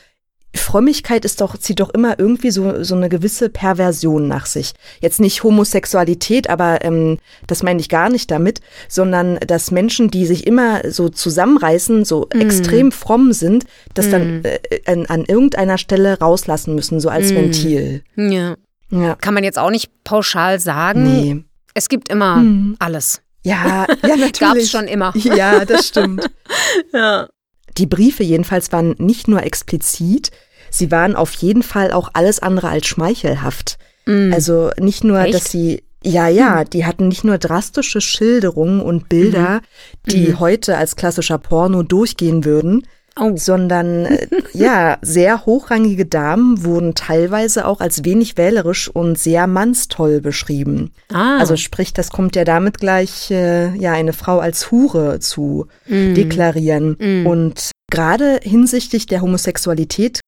[0.54, 4.72] Frömmigkeit ist doch, zieht doch immer irgendwie so, so eine gewisse Perversion nach sich.
[5.00, 10.26] Jetzt nicht Homosexualität, aber ähm, das meine ich gar nicht damit, sondern dass Menschen, die
[10.26, 12.40] sich immer so zusammenreißen, so mm.
[12.40, 14.10] extrem fromm sind, das mm.
[14.10, 17.36] dann äh, an, an, irgendeiner Stelle rauslassen müssen, so als mm.
[17.36, 18.02] Ventil.
[18.16, 18.56] Ja.
[18.90, 19.14] Ja.
[19.16, 21.04] Kann man jetzt auch nicht pauschal sagen.
[21.04, 21.44] Nee.
[21.74, 22.76] Es gibt immer hm.
[22.78, 23.22] alles.
[23.44, 24.38] Ja, ja, natürlich.
[24.38, 25.12] Gab es schon immer.
[25.16, 26.28] Ja, das stimmt.
[26.92, 27.28] ja.
[27.76, 30.30] Die Briefe jedenfalls waren nicht nur explizit,
[30.70, 33.78] sie waren auf jeden Fall auch alles andere als schmeichelhaft.
[34.06, 34.32] Mm.
[34.32, 35.34] Also nicht nur, Echt?
[35.34, 36.70] dass sie ja, ja, hm.
[36.70, 39.60] die hatten nicht nur drastische Schilderungen und Bilder,
[40.06, 40.10] mhm.
[40.10, 40.40] die mhm.
[40.40, 42.86] heute als klassischer Porno durchgehen würden,
[43.20, 43.36] oh.
[43.36, 50.20] sondern äh, ja, sehr hochrangige Damen wurden teilweise auch als wenig wählerisch und sehr mannstoll
[50.20, 50.92] beschrieben.
[51.12, 51.38] Ah.
[51.38, 56.14] Also sprich, das kommt ja damit gleich, äh, ja, eine Frau als Hure zu mm.
[56.14, 56.96] deklarieren.
[56.98, 57.26] Mm.
[57.26, 60.20] Und gerade hinsichtlich der Homosexualität,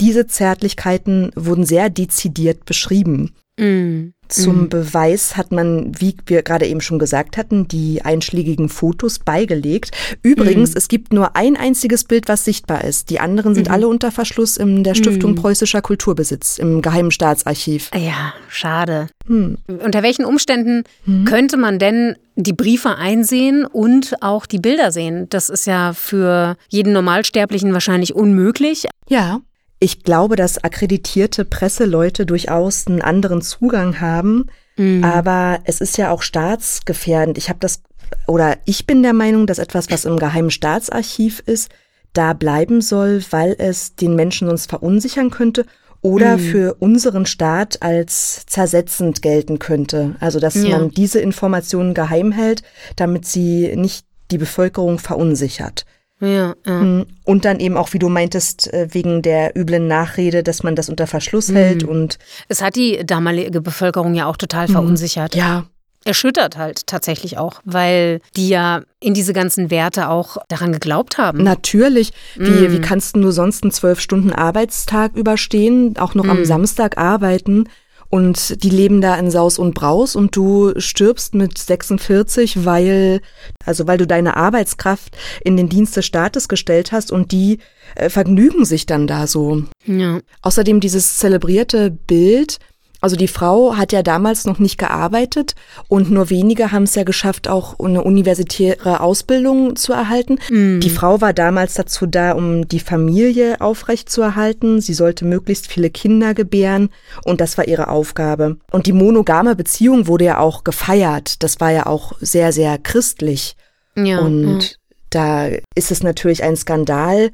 [0.00, 3.34] diese Zärtlichkeiten wurden sehr dezidiert beschrieben.
[3.58, 4.10] Mm.
[4.28, 4.68] Zum mhm.
[4.68, 9.90] Beweis hat man, wie wir gerade eben schon gesagt hatten, die einschlägigen Fotos beigelegt.
[10.22, 10.76] Übrigens, mhm.
[10.76, 13.10] es gibt nur ein einziges Bild, was sichtbar ist.
[13.10, 13.74] Die anderen sind mhm.
[13.74, 15.36] alle unter Verschluss in der Stiftung mhm.
[15.36, 17.90] Preußischer Kulturbesitz, im Geheimen Staatsarchiv.
[17.94, 19.08] Ja, schade.
[19.26, 19.58] Hm.
[19.66, 21.24] Unter welchen Umständen mhm.
[21.24, 25.26] könnte man denn die Briefe einsehen und auch die Bilder sehen?
[25.28, 28.86] Das ist ja für jeden Normalsterblichen wahrscheinlich unmöglich.
[29.08, 29.40] Ja.
[29.80, 35.04] Ich glaube, dass akkreditierte Presseleute durchaus einen anderen Zugang haben, mhm.
[35.04, 37.38] aber es ist ja auch staatsgefährdend.
[37.38, 37.82] Ich habe das
[38.26, 41.70] oder ich bin der Meinung, dass etwas, was im Geheimen Staatsarchiv ist,
[42.12, 45.66] da bleiben soll, weil es den Menschen sonst verunsichern könnte
[46.00, 46.40] oder mhm.
[46.40, 50.16] für unseren Staat als zersetzend gelten könnte.
[50.20, 50.78] Also dass ja.
[50.78, 52.62] man diese Informationen geheim hält,
[52.96, 55.84] damit sie nicht die Bevölkerung verunsichert.
[56.20, 56.80] Ja, ja.
[56.80, 57.06] Hm.
[57.24, 60.88] Und dann eben auch, wie du meintest, äh, wegen der üblen Nachrede, dass man das
[60.88, 61.56] unter Verschluss mhm.
[61.56, 62.18] hält und.
[62.48, 64.72] Es hat die damalige Bevölkerung ja auch total mhm.
[64.72, 65.34] verunsichert.
[65.34, 65.66] Ja.
[66.04, 71.42] Erschüttert halt tatsächlich auch, weil die ja in diese ganzen Werte auch daran geglaubt haben.
[71.42, 72.12] Natürlich.
[72.36, 72.72] Wie, mm.
[72.72, 77.68] wie kannst du nur sonst einen zwölf Stunden Arbeitstag überstehen, auch noch am Samstag arbeiten?
[78.10, 83.20] Und die leben da in Saus und Braus und du stirbst mit 46, weil,
[83.64, 87.58] also weil du deine Arbeitskraft in den Dienst des Staates gestellt hast und die
[87.96, 89.62] äh, vergnügen sich dann da so.
[89.84, 90.20] Ja.
[90.40, 92.58] Außerdem dieses zelebrierte Bild,
[93.00, 95.54] also die Frau hat ja damals noch nicht gearbeitet
[95.86, 100.38] und nur wenige haben es ja geschafft, auch eine universitäre Ausbildung zu erhalten.
[100.50, 100.80] Mhm.
[100.80, 104.80] Die Frau war damals dazu da, um die Familie aufrechtzuerhalten.
[104.80, 106.88] Sie sollte möglichst viele Kinder gebären
[107.24, 108.56] und das war ihre Aufgabe.
[108.72, 111.42] Und die monogame Beziehung wurde ja auch gefeiert.
[111.42, 113.56] Das war ja auch sehr, sehr christlich.
[113.96, 114.76] Ja, und ja.
[115.10, 117.30] da ist es natürlich ein Skandal,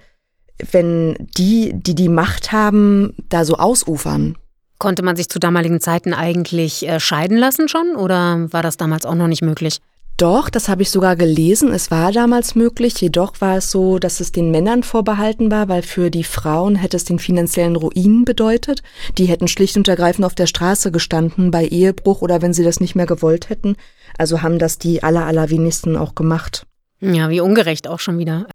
[0.71, 4.37] wenn die, die die Macht haben, da so ausufern.
[4.79, 9.07] Konnte man sich zu damaligen Zeiten eigentlich äh, scheiden lassen schon oder war das damals
[9.07, 9.81] auch noch nicht möglich?
[10.17, 11.73] Doch, das habe ich sogar gelesen.
[11.73, 13.01] Es war damals möglich.
[13.01, 16.97] Jedoch war es so, dass es den Männern vorbehalten war, weil für die Frauen hätte
[16.97, 18.83] es den finanziellen Ruin bedeutet.
[19.19, 22.79] Die hätten schlicht und ergreifend auf der Straße gestanden bei Ehebruch oder wenn sie das
[22.79, 23.75] nicht mehr gewollt hätten.
[24.17, 26.65] Also haben das die aller, allerwenigsten auch gemacht.
[27.01, 28.47] Ja, wie ungerecht auch schon wieder.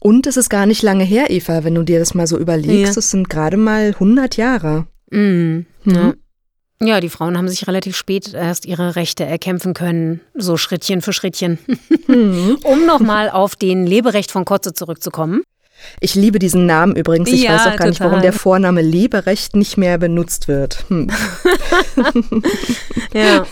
[0.00, 2.96] Und es ist gar nicht lange her, Eva, wenn du dir das mal so überlegst.
[2.96, 4.86] Es sind gerade mal 100 Jahre.
[5.14, 5.66] Mhm.
[5.84, 6.14] Ja.
[6.80, 11.12] ja, die Frauen haben sich relativ spät erst ihre Rechte erkämpfen können, so Schrittchen für
[11.12, 11.58] Schrittchen.
[12.06, 12.58] Mhm.
[12.64, 15.42] um nochmal auf den Leberecht von Kotze zurückzukommen.
[16.00, 17.30] Ich liebe diesen Namen übrigens.
[17.30, 17.88] Ich ja, weiß auch gar total.
[17.90, 20.84] nicht, warum der Vorname Leberecht nicht mehr benutzt wird.
[20.88, 21.10] Hm.
[23.12, 23.44] ja,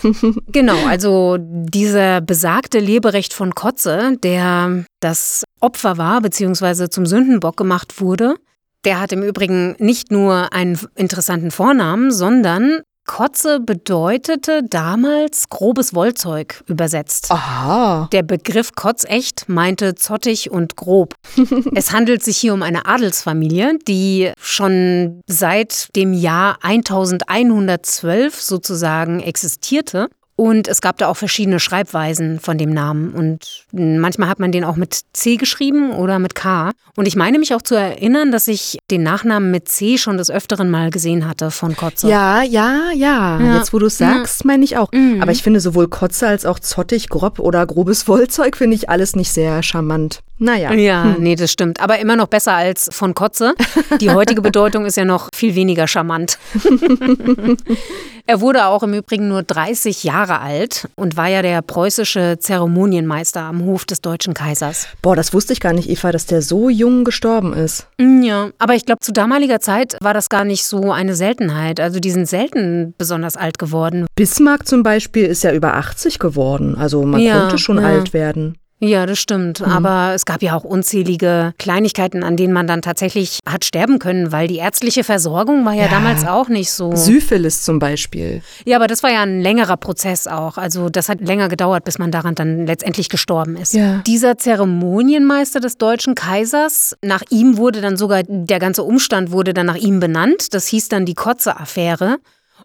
[0.51, 0.77] genau.
[0.87, 8.37] Also dieser besagte Leberecht von Kotze, der das Opfer war, beziehungsweise zum Sündenbock gemacht wurde,
[8.85, 16.63] der hat im Übrigen nicht nur einen interessanten Vornamen, sondern Kotze bedeutete damals grobes Wollzeug
[16.69, 17.31] übersetzt.
[17.31, 18.09] Aha.
[18.13, 21.15] Der Begriff Kotzecht meinte zottig und grob.
[21.75, 30.09] es handelt sich hier um eine Adelsfamilie, die schon seit dem Jahr 1112 sozusagen existierte.
[30.35, 33.13] Und es gab da auch verschiedene Schreibweisen von dem Namen.
[33.13, 36.71] Und manchmal hat man den auch mit C geschrieben oder mit K.
[36.97, 40.31] Und ich meine mich auch zu erinnern, dass ich den Nachnamen mit C schon des
[40.31, 42.09] Öfteren mal gesehen hatte von Kotze.
[42.09, 43.41] Ja, ja, ja.
[43.41, 43.57] ja.
[43.59, 44.47] Jetzt, wo du es sagst, ja.
[44.47, 44.91] meine ich auch.
[44.93, 45.21] Mhm.
[45.21, 49.15] Aber ich finde sowohl Kotze als auch zottig, grob oder grobes Wollzeug finde ich alles
[49.15, 50.23] nicht sehr charmant.
[50.43, 50.73] Naja.
[50.73, 51.17] Ja, hm.
[51.21, 51.81] nee, das stimmt.
[51.81, 53.55] Aber immer noch besser als von Kotze.
[54.01, 56.37] Die heutige Bedeutung ist ja noch viel weniger charmant.
[58.27, 63.41] er wurde auch im Übrigen nur 30 Jahre alt und war ja der preußische Zeremonienmeister
[63.41, 64.89] am Hof des deutschen Kaisers.
[65.01, 67.87] Boah, das wusste ich gar nicht, Eva, dass der so jung gestorben ist.
[67.99, 71.79] Mm, ja, aber ich glaube, zu damaliger Zeit war das gar nicht so eine Seltenheit.
[71.79, 74.07] Also die sind selten besonders alt geworden.
[74.17, 76.75] Bismarck zum Beispiel ist ja über 80 geworden.
[76.77, 77.87] Also man ja, konnte schon ja.
[77.87, 78.57] alt werden.
[78.85, 79.61] Ja, das stimmt.
[79.61, 79.67] Mhm.
[79.67, 84.33] Aber es gab ja auch unzählige Kleinigkeiten, an denen man dann tatsächlich hat sterben können,
[84.33, 86.95] weil die ärztliche Versorgung war ja, ja, damals auch nicht so.
[86.97, 88.43] Syphilis zum Beispiel.
[88.65, 90.59] Ja, aber das war ja ein längerer Prozess auch.
[90.59, 93.73] Also das hat länger gedauert, bis man daran dann letztendlich gestorben ist.
[93.73, 94.03] Ja.
[94.05, 99.67] Dieser Zeremonienmeister des deutschen Kaisers, nach ihm wurde dann sogar, der ganze Umstand wurde dann
[99.67, 100.55] nach ihm benannt.
[100.55, 102.19] Das hieß dann die Kotze-Affäre.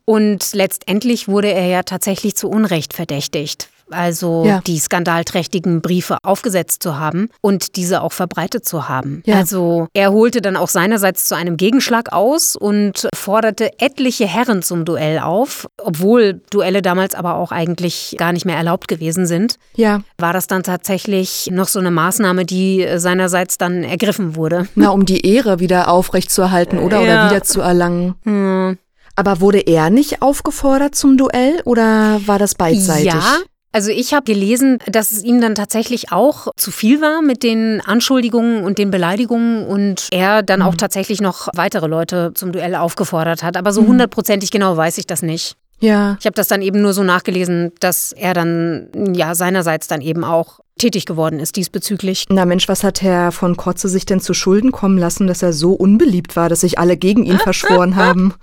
[0.06, 4.62] Und letztendlich wurde er ja tatsächlich zu Unrecht verdächtigt, also ja.
[4.66, 9.22] die skandalträchtigen Briefe aufgesetzt zu haben und diese auch verbreitet zu haben.
[9.26, 9.36] Ja.
[9.36, 14.86] Also er holte dann auch seinerseits zu einem Gegenschlag aus und forderte etliche Herren zum
[14.86, 19.58] Duell auf, obwohl Duelle damals aber auch eigentlich gar nicht mehr erlaubt gewesen sind.
[19.76, 20.02] Ja.
[20.18, 24.68] War das dann tatsächlich noch so eine Maßnahme, die seinerseits dann ergriffen wurde?
[24.76, 27.04] Na, um die Ehre wieder aufrechtzuerhalten oder, ja.
[27.04, 28.16] oder wieder zu erlangen.
[28.24, 28.78] Hm.
[29.16, 33.06] Aber wurde er nicht aufgefordert zum Duell oder war das beidseitig?
[33.06, 33.40] Ja,
[33.78, 37.80] also ich habe gelesen, dass es ihm dann tatsächlich auch zu viel war mit den
[37.80, 40.66] Anschuldigungen und den Beleidigungen und er dann mhm.
[40.66, 43.56] auch tatsächlich noch weitere Leute zum Duell aufgefordert hat.
[43.56, 43.90] Aber so mhm.
[43.90, 45.58] hundertprozentig genau weiß ich das nicht.
[45.80, 46.18] Ja.
[46.20, 50.24] Ich habe das dann eben nur so nachgelesen, dass er dann ja seinerseits dann eben
[50.24, 52.26] auch tätig geworden ist diesbezüglich.
[52.30, 55.54] Na Mensch, was hat Herr von Kotze sich denn zu Schulden kommen lassen, dass er
[55.54, 58.34] so unbeliebt war, dass sich alle gegen ihn verschworen haben?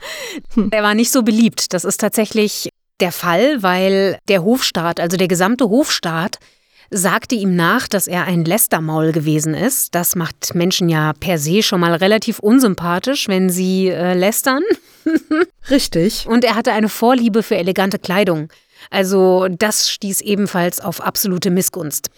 [0.55, 0.68] Hm.
[0.70, 1.72] Er war nicht so beliebt.
[1.72, 2.68] Das ist tatsächlich
[3.01, 6.38] der Fall, weil der Hofstaat, also der gesamte Hofstaat,
[6.90, 9.95] sagte ihm nach, dass er ein Lästermaul gewesen ist.
[9.95, 14.62] Das macht Menschen ja per se schon mal relativ unsympathisch, wenn sie äh, lästern.
[15.70, 16.26] Richtig.
[16.26, 18.49] Und er hatte eine Vorliebe für elegante Kleidung.
[18.90, 22.11] Also das stieß ebenfalls auf absolute Missgunst.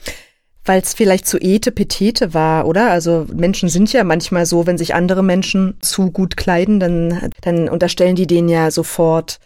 [0.65, 2.91] Weil es vielleicht zu ete petete war, oder?
[2.91, 7.69] Also Menschen sind ja manchmal so, wenn sich andere Menschen zu gut kleiden, dann, dann
[7.69, 9.39] unterstellen die denen ja sofort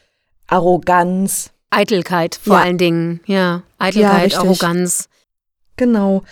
[0.51, 1.51] Arroganz.
[1.71, 2.63] Eitelkeit vor ja.
[2.63, 3.63] allen Dingen, ja.
[3.79, 5.09] Eitelkeit, ja, Arroganz.
[5.77, 6.23] Genau.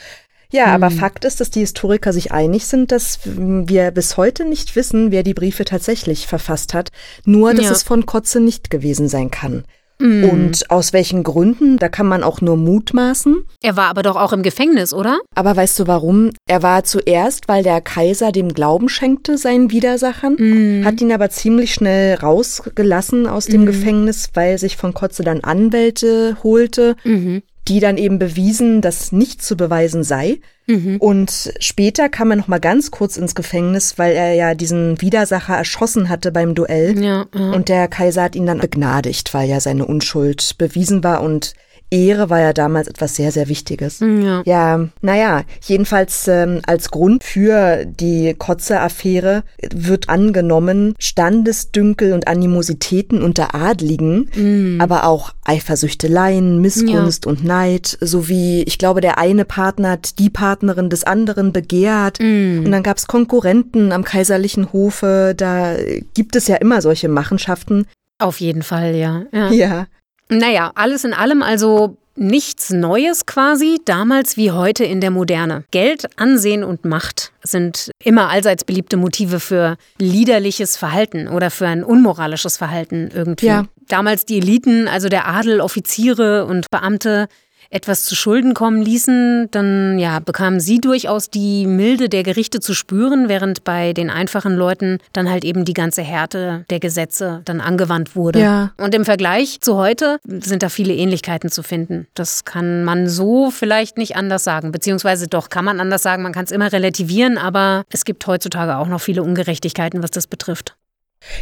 [0.50, 0.82] Ja, hm.
[0.82, 5.10] aber Fakt ist, dass die Historiker sich einig sind, dass wir bis heute nicht wissen,
[5.10, 6.90] wer die Briefe tatsächlich verfasst hat.
[7.24, 7.72] Nur, dass ja.
[7.72, 9.64] es von Kotze nicht gewesen sein kann.
[10.00, 10.24] Mm.
[10.24, 13.44] Und aus welchen Gründen, da kann man auch nur mutmaßen.
[13.62, 15.18] Er war aber doch auch im Gefängnis, oder?
[15.34, 16.30] Aber weißt du warum?
[16.48, 20.84] Er war zuerst, weil der Kaiser dem Glauben schenkte, seinen Widersachern, mm.
[20.84, 23.66] hat ihn aber ziemlich schnell rausgelassen aus dem mm.
[23.66, 26.96] Gefängnis, weil sich von Kotze dann Anwälte holte.
[27.04, 30.40] -hmm die dann eben bewiesen, dass nichts zu beweisen sei.
[30.66, 30.96] Mhm.
[30.98, 35.56] Und später kam er noch mal ganz kurz ins Gefängnis, weil er ja diesen Widersacher
[35.56, 37.02] erschossen hatte beim Duell.
[37.02, 37.52] Ja, ja.
[37.52, 41.54] Und der Kaiser hat ihn dann begnadigt, weil ja seine Unschuld bewiesen war und
[41.90, 44.00] Ehre war ja damals etwas sehr, sehr Wichtiges.
[44.00, 52.28] Mm, ja, ja naja, jedenfalls ähm, als Grund für die Kotze-Affäre wird angenommen Standesdünkel und
[52.28, 54.80] Animositäten unter Adligen, mm.
[54.80, 57.30] aber auch Eifersüchteleien, Missgunst ja.
[57.30, 62.64] und Neid, sowie, ich glaube, der eine Partner hat die Partnerin des anderen begehrt mm.
[62.64, 65.74] und dann gab es Konkurrenten am kaiserlichen Hofe, da
[66.14, 67.86] gibt es ja immer solche Machenschaften.
[68.18, 69.22] Auf jeden Fall, ja.
[69.32, 69.50] Ja.
[69.50, 69.86] ja.
[70.28, 75.64] Naja, alles in allem also nichts Neues quasi, damals wie heute in der Moderne.
[75.70, 81.84] Geld, Ansehen und Macht sind immer allseits beliebte Motive für liederliches Verhalten oder für ein
[81.84, 83.46] unmoralisches Verhalten irgendwie.
[83.46, 83.64] Ja.
[83.88, 87.28] Damals die Eliten, also der Adel, Offiziere und Beamte,
[87.70, 92.74] etwas zu Schulden kommen ließen, dann ja, bekamen sie durchaus die Milde der Gerichte zu
[92.74, 97.60] spüren, während bei den einfachen Leuten dann halt eben die ganze Härte der Gesetze dann
[97.60, 98.40] angewandt wurde.
[98.40, 98.72] Ja.
[98.76, 102.06] Und im Vergleich zu heute sind da viele Ähnlichkeiten zu finden.
[102.14, 106.32] Das kann man so vielleicht nicht anders sagen, beziehungsweise doch kann man anders sagen, man
[106.32, 110.74] kann es immer relativieren, aber es gibt heutzutage auch noch viele Ungerechtigkeiten, was das betrifft.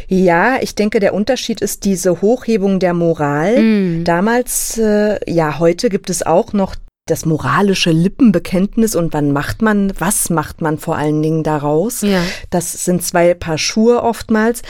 [0.07, 3.61] Ja, ich denke, der Unterschied ist diese Hochhebung der Moral.
[3.61, 4.03] Mm.
[4.03, 6.75] Damals, äh, ja, heute gibt es auch noch
[7.07, 12.01] das moralische Lippenbekenntnis und wann macht man, was macht man vor allen Dingen daraus?
[12.01, 12.21] Ja.
[12.49, 14.61] Das sind zwei Paar Schuhe oftmals.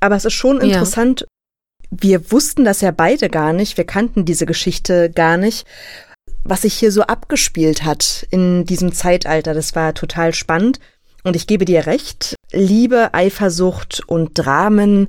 [0.00, 1.26] Aber es ist schon interessant, ja.
[1.90, 5.66] wir wussten das ja beide gar nicht, wir kannten diese Geschichte gar nicht,
[6.44, 9.54] was sich hier so abgespielt hat in diesem Zeitalter.
[9.54, 10.80] Das war total spannend.
[11.26, 15.08] Und ich gebe dir recht, Liebe, Eifersucht und Dramen,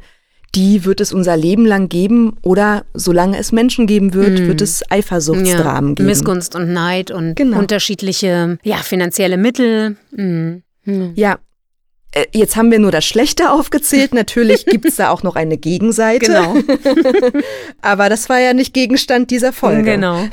[0.55, 4.47] die wird es unser Leben lang geben oder solange es Menschen geben wird, mm.
[4.47, 5.95] wird es Eifersuchtsdramen ja.
[5.95, 6.07] geben.
[6.07, 7.59] Missgunst und Neid und genau.
[7.59, 9.95] unterschiedliche ja, finanzielle Mittel.
[10.09, 10.63] Mm.
[10.85, 11.11] Mm.
[11.13, 11.37] Ja.
[12.13, 14.15] Äh, jetzt haben wir nur das Schlechte aufgezählt.
[14.15, 16.25] Natürlich gibt es da auch noch eine Gegenseite.
[16.25, 16.55] Genau.
[17.83, 19.83] Aber das war ja nicht Gegenstand dieser Folge.
[19.83, 20.27] Genau.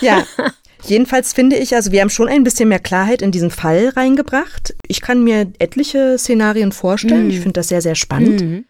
[0.00, 0.24] ja.
[0.84, 4.74] Jedenfalls finde ich, also wir haben schon ein bisschen mehr Klarheit in diesen Fall reingebracht.
[4.86, 7.24] Ich kann mir etliche Szenarien vorstellen.
[7.24, 7.30] Mhm.
[7.30, 8.40] Ich finde das sehr, sehr spannend.
[8.40, 8.64] Mhm.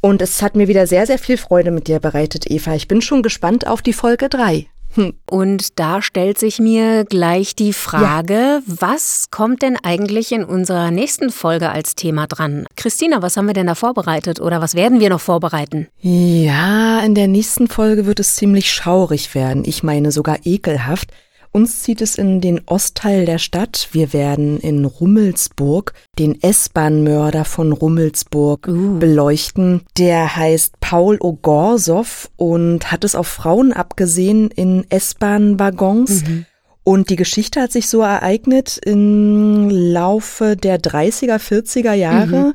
[0.00, 2.74] Und es hat mir wieder sehr, sehr viel Freude mit dir bereitet, Eva.
[2.74, 4.66] Ich bin schon gespannt auf die Folge 3.
[4.94, 5.12] Hm.
[5.28, 8.62] Und da stellt sich mir gleich die Frage, ja.
[8.66, 12.66] was kommt denn eigentlich in unserer nächsten Folge als Thema dran?
[12.76, 15.88] Christina, was haben wir denn da vorbereitet oder was werden wir noch vorbereiten?
[16.00, 19.64] Ja, in der nächsten Folge wird es ziemlich schaurig werden.
[19.66, 21.10] Ich meine sogar ekelhaft.
[21.56, 23.88] Uns zieht es in den Ostteil der Stadt.
[23.92, 28.98] Wir werden in Rummelsburg den S-Bahn-Mörder von Rummelsburg uh.
[28.98, 29.80] beleuchten.
[29.96, 36.24] Der heißt Paul Ogorsow und hat es auf Frauen abgesehen in S-Bahn-Waggons.
[36.24, 36.44] Mhm.
[36.84, 42.48] Und die Geschichte hat sich so ereignet im Laufe der 30er, 40er Jahre.
[42.48, 42.54] Mhm.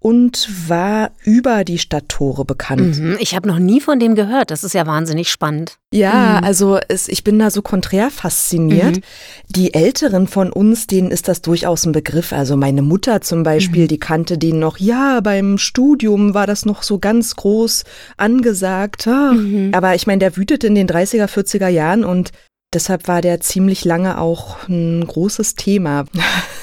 [0.00, 2.98] Und war über die Stadttore bekannt.
[2.98, 4.50] Mhm, ich habe noch nie von dem gehört.
[4.50, 5.76] Das ist ja wahnsinnig spannend.
[5.92, 6.44] Ja, mhm.
[6.44, 8.96] also es, ich bin da so konträr fasziniert.
[8.96, 9.02] Mhm.
[9.50, 12.32] Die Älteren von uns, denen ist das durchaus ein Begriff.
[12.32, 13.88] Also meine Mutter zum Beispiel, mhm.
[13.88, 14.78] die kannte den noch.
[14.78, 17.84] Ja, beim Studium war das noch so ganz groß
[18.16, 19.06] angesagt.
[19.06, 19.32] Ah.
[19.32, 19.72] Mhm.
[19.74, 22.32] Aber ich meine, der wütet in den 30er, 40er Jahren und
[22.72, 26.04] Deshalb war der ziemlich lange auch ein großes Thema.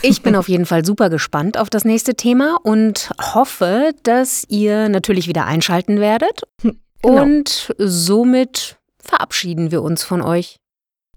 [0.03, 4.89] Ich bin auf jeden Fall super gespannt auf das nächste Thema und hoffe, dass ihr
[4.89, 6.43] natürlich wieder einschalten werdet.
[7.03, 7.21] Genau.
[7.21, 10.57] Und somit verabschieden wir uns von euch.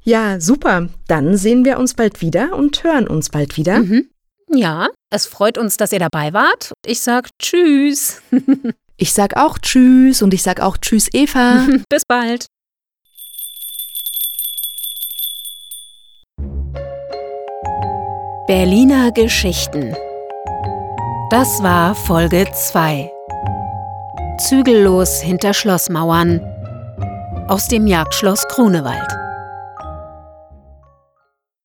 [0.02, 0.88] Ja, super.
[1.08, 3.78] Dann sehen wir uns bald wieder und hören uns bald wieder.
[3.78, 4.10] Mhm.
[4.52, 6.72] Ja, es freut uns, dass ihr dabei wart.
[6.84, 8.20] Ich sag Tschüss.
[9.02, 11.66] Ich sag auch Tschüss und ich sag auch Tschüss, Eva.
[11.88, 12.44] Bis bald.
[18.50, 19.94] Berliner Geschichten.
[21.30, 23.08] Das war Folge 2.
[24.38, 26.40] Zügellos hinter Schlossmauern
[27.46, 29.06] aus dem Jagdschloss Grunewald.